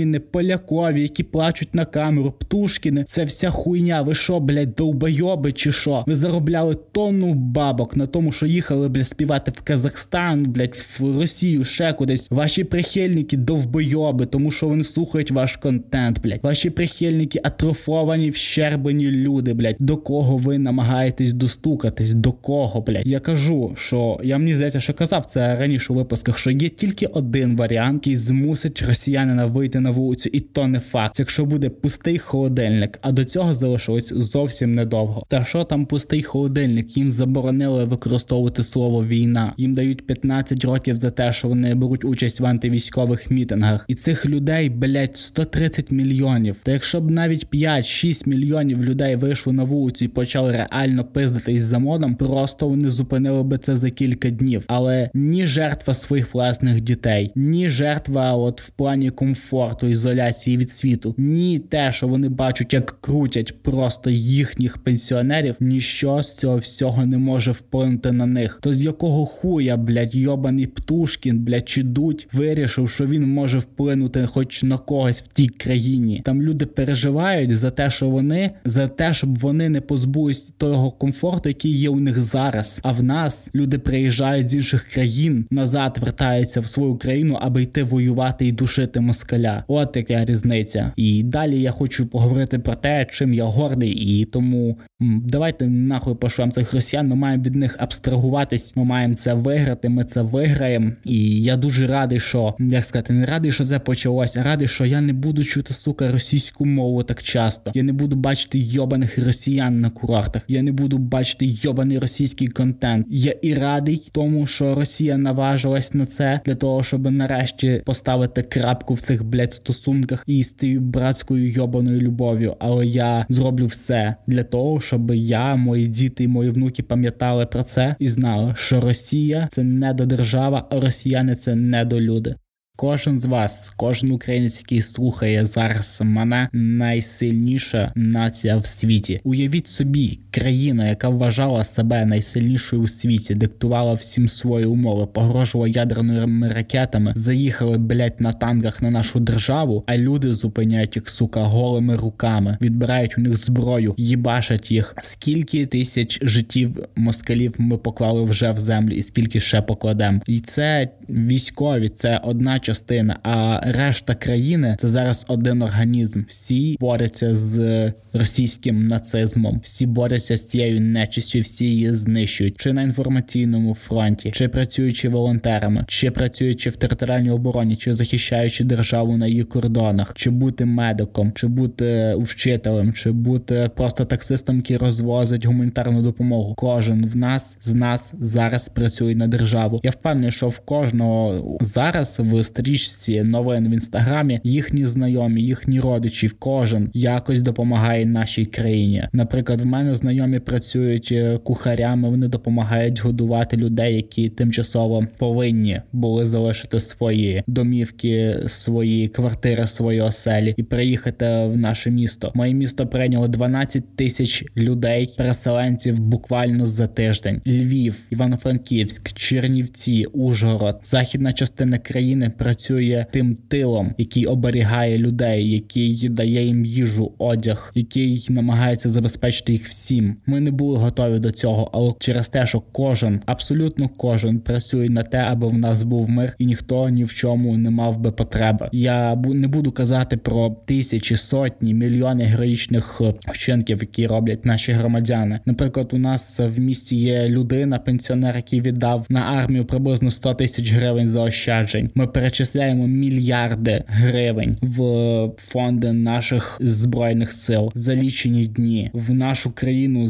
Єфросініни, 0.06 0.20
Полякові, 0.20 1.02
які 1.02 1.22
плачуть 1.22 1.74
на 1.74 1.84
камеру, 1.84 2.34
Птушкіни, 2.38 3.04
це 3.04 3.24
вся 3.24 3.50
хуйня. 3.50 4.02
Ви 4.02 4.14
що, 4.14 4.40
блядь, 4.40 4.74
довбойоби 4.74 5.52
чи 5.52 5.72
що? 5.72 6.04
Ви 6.06 6.14
заробляли 6.14 6.76
тонну 6.92 7.34
бабок 7.34 7.96
на 7.96 8.06
тому, 8.06 8.32
що 8.32 8.46
їхали, 8.46 8.88
блядь, 8.88 9.08
співати 9.08 9.52
в 9.56 9.60
Казахстан, 9.60 10.44
блядь, 10.44 10.76
в 10.98 11.20
Росію, 11.20 11.64
ще 11.64 11.92
кудись. 11.92 12.30
Ваші 12.30 12.64
прихильники 12.64 13.36
довбойоби, 13.36 14.26
тому 14.26 14.50
що 14.50 14.68
вони 14.68 14.84
слухають 14.84 15.30
ваш 15.30 15.56
контент, 15.56 16.22
блядь. 16.22 16.40
Ваші 16.42 16.70
прихильники 16.70 17.40
атрофовані, 17.42 18.30
вщербані 18.30 19.10
люди, 19.10 19.54
блядь. 19.54 19.76
До 19.78 19.96
кого 19.96 20.36
ви 20.36 20.58
намагаєтесь 20.58 21.32
достукатись? 21.32 22.14
До 22.14 22.32
кого, 22.32 22.80
блядь? 22.80 23.06
Я 23.06 23.20
кажу, 23.20 23.74
що 23.78 24.20
я 24.24 24.38
мені 24.38 24.54
здається, 24.54 24.80
що 24.80 24.94
казав 24.94 25.26
це 25.26 25.56
раніше 25.56 25.92
у 25.92 25.96
випусках, 25.96 26.38
що 26.38 26.50
є 26.50 26.68
тільки 26.68 27.06
один 27.06 27.56
варіант, 27.56 27.96
який 27.96 28.16
змусить 28.16 28.82
росіянина 28.88 29.46
вийти 29.46 29.80
на 29.80 29.90
вулицю, 29.96 30.30
і 30.32 30.40
то 30.40 30.66
не 30.66 30.80
факт. 30.80 31.18
Якщо 31.18 31.44
буде 31.44 31.70
пустий 31.70 32.18
холодильник, 32.18 32.98
а 33.02 33.12
до 33.12 33.24
цього 33.24 33.54
залишилось 33.54 34.12
зовсім 34.14 34.72
недовго. 34.74 35.24
Та 35.28 35.44
що 35.44 35.64
там 35.64 35.86
пустий 35.86 36.22
холодильник? 36.22 36.96
Їм 36.96 37.10
заборонили 37.10 37.84
використовувати 37.84 38.62
слово 38.62 39.04
війна. 39.04 39.54
Їм 39.56 39.74
дають 39.74 40.06
15 40.06 40.64
років 40.64 40.96
за 40.96 41.10
те, 41.10 41.32
що 41.32 41.48
вони 41.48 41.74
беруть 41.74 42.04
участь 42.04 42.40
в 42.40 42.46
антивійськових 42.46 43.30
мітингах. 43.30 43.84
І 43.88 43.94
цих 43.94 44.26
людей, 44.26 44.70
блять, 44.70 45.16
130 45.16 45.90
мільйонів. 45.90 46.56
Та 46.62 46.72
якщо 46.72 47.00
б 47.00 47.10
навіть 47.10 47.46
5-6 47.52 48.28
мільйонів 48.28 48.84
людей 48.84 49.16
вийшли 49.16 49.52
на 49.52 49.64
вулицю 49.64 50.04
і 50.04 50.08
почали 50.08 50.52
реально 50.52 51.04
пиздитись 51.04 51.62
за 51.62 51.78
модом, 51.78 52.14
просто 52.14 52.68
вони 52.68 52.88
зупинили 52.88 53.42
би 53.42 53.58
це 53.58 53.76
за 53.76 53.90
кілька 53.90 54.30
днів. 54.30 54.64
Але 54.66 55.10
ні 55.14 55.46
жертва 55.46 55.94
своїх 55.94 56.34
власних 56.34 56.80
дітей, 56.80 57.32
ні 57.34 57.68
жертва, 57.68 58.32
от 58.32 58.60
в 58.60 58.68
плані 58.70 59.10
комфорту, 59.10 59.85
ізоляції 59.88 60.56
від 60.56 60.72
світу, 60.72 61.14
ні 61.18 61.58
те, 61.58 61.92
що 61.92 62.08
вони 62.08 62.28
бачать, 62.28 62.72
як 62.72 63.00
крутять 63.00 63.62
просто 63.62 64.10
їхніх 64.10 64.78
пенсіонерів, 64.78 65.54
ніщо 65.60 66.22
з 66.22 66.34
цього 66.34 66.58
всього 66.58 67.06
не 67.06 67.18
може 67.18 67.50
вплинути 67.50 68.12
на 68.12 68.26
них. 68.26 68.58
То 68.62 68.74
з 68.74 68.82
якого 68.82 69.26
хуя, 69.26 69.76
блядь, 69.76 70.14
йобаний 70.14 70.66
Птушкін, 70.66 71.38
блядь, 71.38 71.68
чи 71.68 71.82
дуть, 71.82 72.28
вирішив, 72.32 72.90
що 72.90 73.06
він 73.06 73.28
може 73.28 73.58
вплинути 73.58 74.26
хоч 74.26 74.62
на 74.62 74.78
когось 74.78 75.22
в 75.22 75.28
тій 75.28 75.48
країні. 75.48 76.22
Там 76.24 76.42
люди 76.42 76.66
переживають 76.66 77.58
за 77.58 77.70
те, 77.70 77.90
що 77.90 78.08
вони 78.08 78.50
за 78.64 78.88
те, 78.88 79.14
щоб 79.14 79.38
вони 79.38 79.68
не 79.68 79.80
позбулись 79.80 80.52
того 80.56 80.90
комфорту, 80.90 81.48
який 81.48 81.78
є 81.78 81.88
у 81.88 82.00
них 82.00 82.20
зараз. 82.20 82.80
А 82.82 82.92
в 82.92 83.02
нас 83.02 83.50
люди 83.54 83.78
приїжджають 83.78 84.50
з 84.50 84.54
інших 84.54 84.84
країн 84.84 85.46
назад, 85.50 85.98
вертаються 86.00 86.60
в 86.60 86.66
свою 86.66 86.96
країну, 86.96 87.38
аби 87.40 87.62
йти 87.62 87.82
воювати 87.82 88.46
і 88.46 88.52
душити 88.52 89.00
москаля. 89.00 89.64
От 89.76 89.96
яка 89.96 90.24
різниця. 90.24 90.92
І 90.96 91.22
далі 91.22 91.60
я 91.60 91.70
хочу 91.70 92.06
поговорити 92.06 92.58
про 92.58 92.74
те, 92.74 93.06
чим 93.10 93.34
я 93.34 93.44
гордий, 93.44 93.90
і 93.90 94.24
тому 94.24 94.78
давайте 95.00 95.66
нахуй 95.66 96.14
пошлем 96.14 96.52
цих 96.52 96.74
росіян. 96.74 97.08
Ми 97.08 97.16
маємо 97.16 97.42
від 97.42 97.54
них 97.54 97.76
абстрагуватись. 97.78 98.76
Ми 98.76 98.84
маємо 98.84 99.14
це 99.14 99.34
виграти. 99.34 99.88
Ми 99.88 100.04
це 100.04 100.22
виграємо. 100.22 100.90
І 101.04 101.42
я 101.42 101.56
дуже 101.56 101.86
радий, 101.86 102.20
що 102.20 102.54
як 102.58 102.84
сказати, 102.84 103.12
не 103.12 103.26
радий, 103.26 103.52
що 103.52 103.64
це 103.64 103.78
почалося. 103.78 104.42
Радий, 104.42 104.68
що 104.68 104.84
я 104.84 105.00
не 105.00 105.12
буду 105.12 105.44
чути 105.44 105.74
сука 105.74 106.12
російську 106.12 106.66
мову 106.66 107.02
так 107.02 107.22
часто. 107.22 107.70
Я 107.74 107.82
не 107.82 107.92
буду 107.92 108.16
бачити 108.16 108.58
йобаних 108.58 109.26
росіян 109.26 109.80
на 109.80 109.90
курортах. 109.90 110.42
Я 110.48 110.62
не 110.62 110.72
буду 110.72 110.98
бачити 110.98 111.46
йобаний 111.46 111.98
російський 111.98 112.48
контент. 112.48 113.06
Я 113.10 113.32
і 113.42 113.54
радий 113.54 114.08
тому, 114.12 114.46
що 114.46 114.74
Росія 114.74 115.16
наважилась 115.16 115.94
на 115.94 116.06
це 116.06 116.40
для 116.46 116.54
того, 116.54 116.82
щоб 116.82 117.10
нарешті 117.10 117.82
поставити 117.84 118.42
крапку 118.42 118.94
в 118.94 119.00
цих 119.00 119.24
блядь, 119.24 119.60
стосунках 119.72 120.24
і 120.26 120.42
з 120.42 120.52
тією 120.52 120.80
братською 120.80 121.50
йобаною 121.50 122.00
любов'ю. 122.00 122.54
Але 122.58 122.86
я 122.86 123.26
зроблю 123.28 123.66
все 123.66 124.16
для 124.26 124.42
того, 124.42 124.80
щоб 124.80 125.10
я, 125.14 125.56
мої 125.56 125.86
діти 125.86 126.24
і 126.24 126.28
мої 126.28 126.50
внуки 126.50 126.82
пам'ятали 126.82 127.46
про 127.46 127.62
це 127.62 127.96
і 127.98 128.08
знали, 128.08 128.54
що 128.56 128.80
Росія 128.80 129.48
це 129.50 129.62
не 129.62 129.94
до 129.94 130.06
держава, 130.06 130.68
а 130.70 130.80
росіяни 130.80 131.34
це 131.36 131.54
не 131.54 131.84
до 131.84 132.00
люди. 132.00 132.34
Кожен 132.78 133.20
з 133.20 133.26
вас, 133.26 133.72
кожен 133.76 134.10
українець, 134.10 134.58
який 134.58 134.82
слухає 134.82 135.46
зараз 135.46 136.00
мене, 136.04 136.48
найсильніша 136.52 137.92
нація 137.94 138.56
в 138.56 138.66
світі. 138.66 139.20
Уявіть 139.24 139.68
собі, 139.68 140.18
країна, 140.30 140.88
яка 140.88 141.08
вважала 141.08 141.64
себе 141.64 142.04
найсильнішою 142.04 142.82
у 142.82 142.88
світі, 142.88 143.34
диктувала 143.34 143.94
всім 143.94 144.28
свої 144.28 144.66
умови, 144.66 145.06
погрожувала 145.06 145.68
ядерними 145.68 146.48
ракетами, 146.48 147.12
заїхали 147.16 147.78
блять 147.78 148.20
на 148.20 148.32
танках 148.32 148.82
на 148.82 148.90
нашу 148.90 149.20
державу, 149.20 149.84
а 149.86 149.96
люди 149.96 150.34
зупиняють 150.34 150.96
їх 150.96 151.08
сука 151.08 151.40
голими 151.40 151.96
руками, 151.96 152.58
відбирають 152.60 153.18
у 153.18 153.20
них 153.20 153.36
зброю, 153.36 153.94
їбашать 153.98 154.70
їх. 154.70 154.96
Скільки 155.02 155.66
тисяч 155.66 156.18
життів 156.22 156.84
москалів 156.96 157.54
ми 157.58 157.78
поклали 157.78 158.22
вже 158.22 158.52
в 158.52 158.58
землю, 158.58 158.94
і 158.94 159.02
скільки 159.02 159.40
ще 159.40 159.62
покладемо? 159.62 160.20
І 160.26 160.40
це 160.40 160.88
військові, 161.08 161.88
це 161.88 162.20
одна 162.24 162.58
частина. 162.66 163.16
А 163.22 163.60
решта 163.64 164.14
країни 164.14 164.76
це 164.80 164.88
зараз 164.88 165.24
один 165.28 165.62
організм. 165.62 166.22
Всі 166.28 166.76
борються 166.80 167.34
з 167.34 167.92
російським 168.12 168.88
нацизмом, 168.88 169.60
всі 169.62 169.86
борються 169.86 170.36
з 170.36 170.46
цією 170.46 170.80
нечистю, 170.80 171.40
всі 171.40 171.64
її 171.64 171.92
знищують, 171.92 172.54
чи 172.58 172.72
на 172.72 172.82
інформаційному 172.82 173.74
фронті, 173.74 174.30
чи 174.34 174.48
працюючи 174.48 175.08
волонтерами, 175.08 175.84
чи 175.88 176.10
працюючи 176.10 176.70
в 176.70 176.76
територіальній 176.76 177.30
обороні, 177.30 177.76
чи 177.76 177.94
захищаючи 177.94 178.64
державу 178.64 179.16
на 179.16 179.26
її 179.26 179.44
кордонах, 179.44 180.12
чи 180.16 180.30
бути 180.30 180.64
медиком, 180.64 181.32
чи 181.34 181.46
бути 181.46 182.14
вчителем, 182.18 182.92
чи 182.92 183.12
бути 183.12 183.70
просто 183.76 184.04
таксистом, 184.04 184.56
який 184.56 184.76
розвозить 184.76 185.46
гуманітарну 185.46 186.02
допомогу. 186.02 186.54
Кожен 186.54 187.06
в 187.06 187.16
нас 187.16 187.58
з 187.60 187.74
нас 187.74 188.14
зараз 188.20 188.68
працює 188.68 189.14
на 189.14 189.28
державу. 189.28 189.80
Я 189.82 189.90
впевнений, 189.90 190.30
що 190.30 190.48
в 190.48 190.58
кожного 190.58 191.58
зараз 191.60 192.20
в 192.20 192.42
стрічці 192.56 193.22
новин 193.22 193.68
в 193.68 193.70
інстаграмі 193.70 194.40
їхні 194.44 194.84
знайомі, 194.84 195.42
їхні 195.42 195.80
родичі, 195.80 196.28
кожен 196.28 196.90
якось 196.94 197.40
допомагає 197.40 198.06
нашій 198.06 198.44
країні. 198.44 199.08
Наприклад, 199.12 199.60
в 199.60 199.66
мене 199.66 199.94
знайомі 199.94 200.38
працюють 200.38 201.08
е, 201.12 201.38
кухарями, 201.38 202.08
вони 202.08 202.28
допомагають 202.28 203.02
годувати 203.02 203.56
людей, 203.56 203.96
які 203.96 204.28
тимчасово 204.28 205.06
повинні 205.18 205.80
були 205.92 206.24
залишити 206.24 206.80
свої 206.80 207.42
домівки, 207.46 208.38
свої 208.46 209.08
квартири, 209.08 209.66
свої 209.66 210.00
оселі 210.00 210.54
і 210.56 210.62
приїхати 210.62 211.26
в 211.26 211.56
наше 211.56 211.90
місто. 211.90 212.32
Моє 212.34 212.54
місто 212.54 212.86
прийняло 212.86 213.28
12 213.28 213.96
тисяч 213.96 214.44
людей, 214.56 215.14
переселенців 215.16 215.98
буквально 216.00 216.66
за 216.66 216.86
тиждень. 216.86 217.40
Львів, 217.46 217.96
Івано-Франківськ, 218.10 219.12
Чернівці, 219.12 220.04
Ужгород, 220.04 220.78
західна 220.82 221.32
частина 221.32 221.78
країни 221.78 222.32
працює 222.46 223.06
тим 223.12 223.36
тилом, 223.48 223.94
який 223.98 224.26
оберігає 224.26 224.98
людей, 224.98 225.50
який 225.50 226.08
дає 226.08 226.44
їм 226.44 226.64
їжу, 226.64 227.12
одяг, 227.18 227.72
який 227.74 228.26
намагається 228.28 228.88
забезпечити 228.88 229.52
їх 229.52 229.68
всім. 229.68 230.16
Ми 230.26 230.40
не 230.40 230.50
були 230.50 230.78
готові 230.78 231.18
до 231.18 231.30
цього, 231.30 231.70
але 231.72 231.92
через 231.98 232.28
те, 232.28 232.46
що 232.46 232.60
кожен, 232.72 233.20
абсолютно 233.26 233.88
кожен, 233.96 234.38
працює 234.40 234.88
на 234.88 235.02
те, 235.02 235.18
аби 235.18 235.48
в 235.48 235.54
нас 235.54 235.82
був 235.82 236.10
мир, 236.10 236.34
і 236.38 236.46
ніхто 236.46 236.88
ні 236.88 237.04
в 237.04 237.14
чому 237.14 237.56
не 237.56 237.70
мав 237.70 237.98
би 237.98 238.12
потреби. 238.12 238.68
Я 238.72 239.16
не 239.16 239.48
буду 239.48 239.72
казати 239.72 240.16
про 240.16 240.56
тисячі, 240.66 241.16
сотні, 241.16 241.74
мільйони 241.74 242.24
героїчних 242.24 243.00
е, 243.00 243.14
вчинків, 243.32 243.78
які 243.80 244.06
роблять 244.06 244.44
наші 244.44 244.72
громадяни. 244.72 245.40
Наприклад, 245.46 245.88
у 245.92 245.98
нас 245.98 246.40
в 246.40 246.58
місті 246.58 246.96
є 246.96 247.28
людина, 247.28 247.78
пенсіонер, 247.78 248.36
який 248.36 248.60
віддав 248.60 249.06
на 249.08 249.20
армію 249.20 249.64
приблизно 249.64 250.10
100 250.10 250.34
тисяч 250.34 250.72
гривень 250.72 251.08
заощаджень. 251.08 251.90
Ми 251.94 252.06
перечисляємо 252.36 252.86
мільярди 252.86 253.84
гривень 253.86 254.56
в 254.62 255.30
фонди 255.38 255.92
наших 255.92 256.58
збройних 256.60 257.32
сил 257.32 257.72
за 257.74 257.94
лічені 257.94 258.46
дні. 258.46 258.90
В 258.92 259.14
нашу 259.14 259.50
країну 259.50 260.06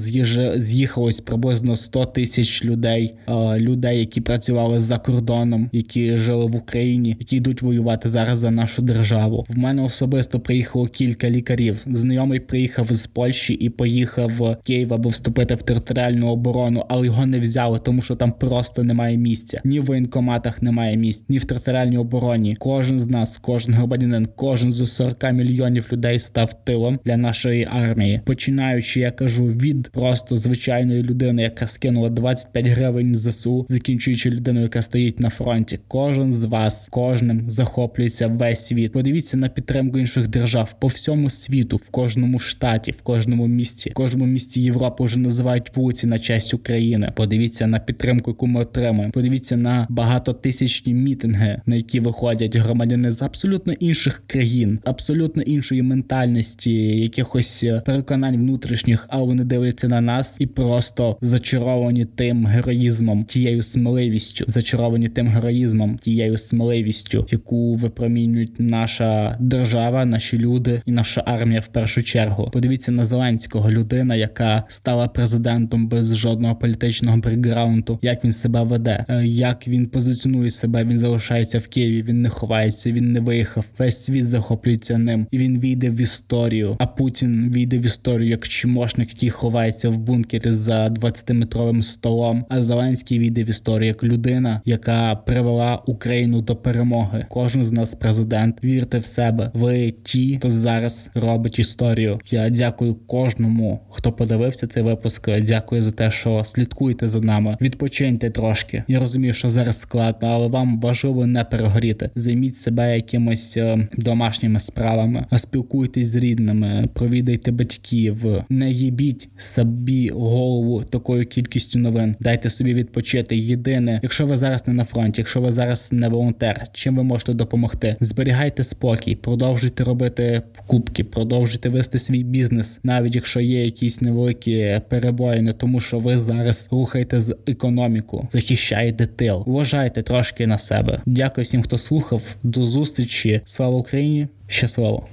з'їхалось 0.57 1.21
приблизно 1.21 1.77
100 1.77 2.05
тисяч 2.05 2.65
людей, 2.65 3.15
людей, 3.57 3.99
які 4.01 4.21
працювали 4.21 4.79
за 4.79 4.99
кордоном, 4.99 5.71
які 5.73 6.19
жили 6.19 6.47
в 6.47 6.57
Україні, 6.57 7.17
які 7.21 7.37
йдуть 7.37 7.63
воювати 7.63 8.09
зараз 8.09 8.39
за 8.39 8.51
нашу 8.51 8.83
державу. 8.83 9.47
В 9.49 9.59
мене 9.59 9.83
особисто 9.83 10.41
приїхало 10.41 10.87
кілька 10.87 11.31
лікарів. 11.31 11.87
Знайомий 11.87 12.41
приїхав 12.41 12.93
з 12.93 13.07
Польщі 13.07 13.55
і 13.55 13.71
поїхав 13.71 14.31
в 14.39 14.57
Київ, 14.65 14.95
аби 14.95 15.11
вступити 15.11 15.55
в 15.55 15.63
територіальну 15.63 16.29
оборону, 16.29 16.85
але 16.89 17.07
його 17.07 17.27
не 17.27 17.41
взяли, 17.41 17.79
тому 17.79 18.03
що 18.03 18.15
там 18.15 18.33
просто 18.33 18.85
немає 18.85 19.17
місця. 19.17 19.61
Ні 19.65 19.81
в 19.81 19.85
воєнкоматах 19.85 20.63
немає 20.63 20.97
місць, 20.97 21.25
ні 21.29 21.39
в 21.39 21.45
територіальній 21.45 21.99
обороні. 21.99 22.16
Кожен 22.59 23.01
з 23.01 23.09
нас, 23.09 23.39
кожен 23.39 23.75
громадянин, 23.75 24.29
кожен 24.37 24.73
з 24.73 24.87
40 24.87 25.33
мільйонів 25.33 25.87
людей 25.93 26.19
став 26.19 26.65
тилом 26.65 26.99
для 27.05 27.17
нашої 27.17 27.69
армії. 27.71 28.21
Починаючи, 28.25 29.01
я 29.01 29.11
кажу, 29.11 29.47
від 29.47 29.89
просто 29.89 30.37
звичайної 30.37 31.03
людини, 31.03 31.43
яка 31.43 31.67
скинула 31.67 32.11
25 32.11 32.67
гривень 32.67 33.15
ЗСУ, 33.15 33.67
закінчуючи 33.69 34.31
людиною, 34.31 34.63
яка 34.63 34.83
стоїть 34.83 35.21
на 35.21 35.31
фронті. 35.31 35.79
Кожен 35.89 36.35
з 36.35 36.45
вас, 36.45 36.89
кожним 36.91 37.51
захоплюється 37.51 38.27
весь 38.27 38.67
світ. 38.67 38.93
Подивіться 38.93 39.37
на 39.37 39.49
підтримку 39.49 39.99
інших 39.99 40.29
держав 40.29 40.75
по 40.81 40.87
всьому 40.87 41.31
світу, 41.31 41.77
в 41.77 41.89
кожному 41.91 42.39
штаті, 42.39 42.93
в 42.93 43.03
кожному 43.03 43.47
місті, 43.47 43.91
в 43.91 43.95
кожному 43.95 44.33
місті 44.33 44.63
Європи 44.63 45.05
вже 45.05 45.19
називають 45.19 45.77
вулиці 45.77 46.07
на 46.07 46.19
честь 46.19 46.55
України. 46.55 47.13
Подивіться 47.17 47.67
на 47.67 47.79
підтримку, 47.79 48.31
яку 48.31 48.47
ми 48.47 48.61
отримуємо. 48.61 49.13
Подивіться 49.13 49.57
на 49.57 49.87
багатотисячні 49.91 50.95
мітинги, 50.95 51.61
на 51.67 51.77
які 51.77 51.96
виходять 52.01 52.57
громадяни 52.57 53.13
з 53.13 53.23
абсолютно 53.23 53.73
інших 53.73 54.23
країн, 54.27 54.79
абсолютно 54.85 55.43
іншої 55.43 55.83
ментальності, 55.83 56.73
якихось 57.01 57.65
е, 57.65 57.83
переконань 57.87 58.37
внутрішніх, 58.37 59.07
а 59.11 59.19
вони 59.19 59.45
дивляться 59.45 59.89
на 59.89 60.01
нас 60.01 60.37
і 60.41 60.47
просто 60.47 61.17
зачаровані 61.21 62.05
тим 62.05 62.47
героїзмом, 62.47 63.25
тією 63.25 63.63
сміливістю, 63.63 64.45
зачаровані 64.49 65.09
тим 65.09 65.29
героїзмом, 65.29 65.99
тією 65.99 66.39
сміливістю, 66.39 67.27
яку 67.31 67.75
випромінюють 67.75 68.53
наша 68.59 69.37
держава, 69.41 70.05
наші 70.05 70.39
люди 70.39 70.83
і 70.87 70.93
наша 70.93 71.23
армія 71.27 71.61
в 71.61 71.67
першу 71.67 72.03
чергу. 72.03 72.51
Подивіться 72.53 72.93
на 72.93 73.05
Зеленського 73.05 73.71
людина, 73.71 74.15
яка 74.15 74.65
стала 74.69 75.09
президентом 75.09 75.89
без 75.89 76.17
жодного 76.17 76.57
політичного 76.57 77.17
бекграунду, 77.17 77.99
як 78.03 78.25
він 78.25 78.33
себе 78.33 78.63
веде, 78.63 79.05
е, 79.09 79.27
як 79.27 79.69
він 79.69 79.87
позиціонує 79.87 80.51
себе. 80.51 80.85
Він 80.85 80.99
залишається 80.99 81.59
в 81.59 81.67
Києві. 81.67 81.86
Він 81.87 82.23
не 82.23 82.29
ховається, 82.29 82.93
він 82.93 83.13
не 83.13 83.21
виїхав. 83.21 83.65
Весь 83.79 84.05
світ 84.05 84.27
захоплюється 84.27 84.99
ним, 84.99 85.27
і 85.31 85.39
він 85.39 85.61
війде 85.61 85.91
в 85.91 86.01
історію. 86.01 86.77
А 86.79 86.87
Путін 86.87 87.53
війде 87.55 87.79
в 87.79 87.85
історію 87.85 88.31
як 88.31 88.49
чмошник, 88.49 89.09
який 89.09 89.31
ховається 89.31 89.91
в 89.91 89.99
бункері 89.99 90.53
за 90.53 90.89
20-метровим 90.89 91.83
столом. 91.83 92.45
А 92.49 92.63
Зеленський 92.63 93.19
війде 93.19 93.45
в 93.45 93.49
історію 93.49 93.87
як 93.89 94.05
людина, 94.05 94.61
яка 94.65 95.17
привела 95.17 95.83
Україну 95.87 96.43
до 96.43 96.57
перемоги. 96.57 97.27
Кожен 97.29 97.65
з 97.65 97.73
нас 97.73 97.95
президент. 97.95 98.65
Вірте 98.65 98.99
в 98.99 99.05
себе. 99.05 99.51
Ви 99.55 99.95
ті, 100.03 100.37
хто 100.37 100.51
зараз 100.51 101.11
робить 101.15 101.59
історію. 101.59 102.21
Я 102.31 102.51
дякую 102.51 102.95
кожному, 102.95 103.81
хто 103.91 104.13
подивився 104.13 104.67
цей 104.67 104.83
випуск. 104.83 105.29
Дякую 105.43 105.83
за 105.83 105.91
те, 105.91 106.11
що 106.11 106.43
слідкуєте 106.45 107.09
за 107.09 107.21
нами. 107.21 107.57
Відпочиньте 107.61 108.31
трошки. 108.31 108.85
Я 108.89 109.01
розумію, 109.01 109.33
що 109.33 109.51
зараз 109.51 109.81
складно, 109.81 110.29
але 110.29 110.49
вам 110.49 110.81
важливо 110.81 111.27
не 111.27 111.45
перегоріти. 111.77 112.11
Займіть 112.15 112.57
себе 112.57 112.97
якимось 112.97 113.57
е, 113.57 113.89
домашніми 113.97 114.61
справами, 114.61 115.25
спілкуйтесь 115.37 116.07
з 116.07 116.17
рідними, 116.17 116.89
провідайте 116.95 117.51
батьків, 117.51 118.25
не 118.49 118.71
їбіть 118.71 119.29
собі 119.37 120.09
голову 120.09 120.83
такою 120.85 121.27
кількістю 121.27 121.79
новин. 121.79 122.17
Дайте 122.21 122.51
собі 122.51 122.75
відпочити. 122.75 123.37
Єдине, 123.37 124.01
якщо 124.03 124.27
ви 124.27 124.37
зараз 124.37 124.67
не 124.67 124.73
на 124.73 124.85
фронті, 124.85 125.21
якщо 125.21 125.41
ви 125.41 125.53
зараз 125.53 125.93
не 125.93 126.09
волонтер, 126.09 126.67
чим 126.73 126.97
ви 126.97 127.03
можете 127.03 127.33
допомогти? 127.35 127.97
Зберігайте 128.01 128.65
спокій, 128.65 129.17
продовжуйте 129.17 129.85
робити 129.85 130.43
покупки, 130.57 131.05
продовжуйте 131.05 131.69
вести 131.69 131.99
свій 131.99 132.25
бізнес, 132.25 132.79
навіть 132.83 133.15
якщо 133.15 133.41
є 133.41 133.65
якісь 133.65 134.01
невеликі 134.01 134.81
перебої, 134.89 135.43
не 135.43 135.53
тому 135.53 135.81
що 135.81 135.99
ви 135.99 136.19
зараз 136.19 136.69
рухаєте 136.71 137.21
з 137.21 137.37
економіку, 137.47 138.29
захищаєте 138.31 139.07
тил. 139.07 139.43
Вважайте 139.47 140.03
трошки 140.03 140.47
на 140.47 140.59
себе. 140.59 141.01
Дякую 141.07 141.45
всім, 141.45 141.63
хто 141.67 141.79
слухав. 141.79 142.23
До 142.43 142.67
зустрічі. 142.67 143.41
Слава 143.45 143.77
Україні! 143.77 144.29
Щасливо! 144.47 145.07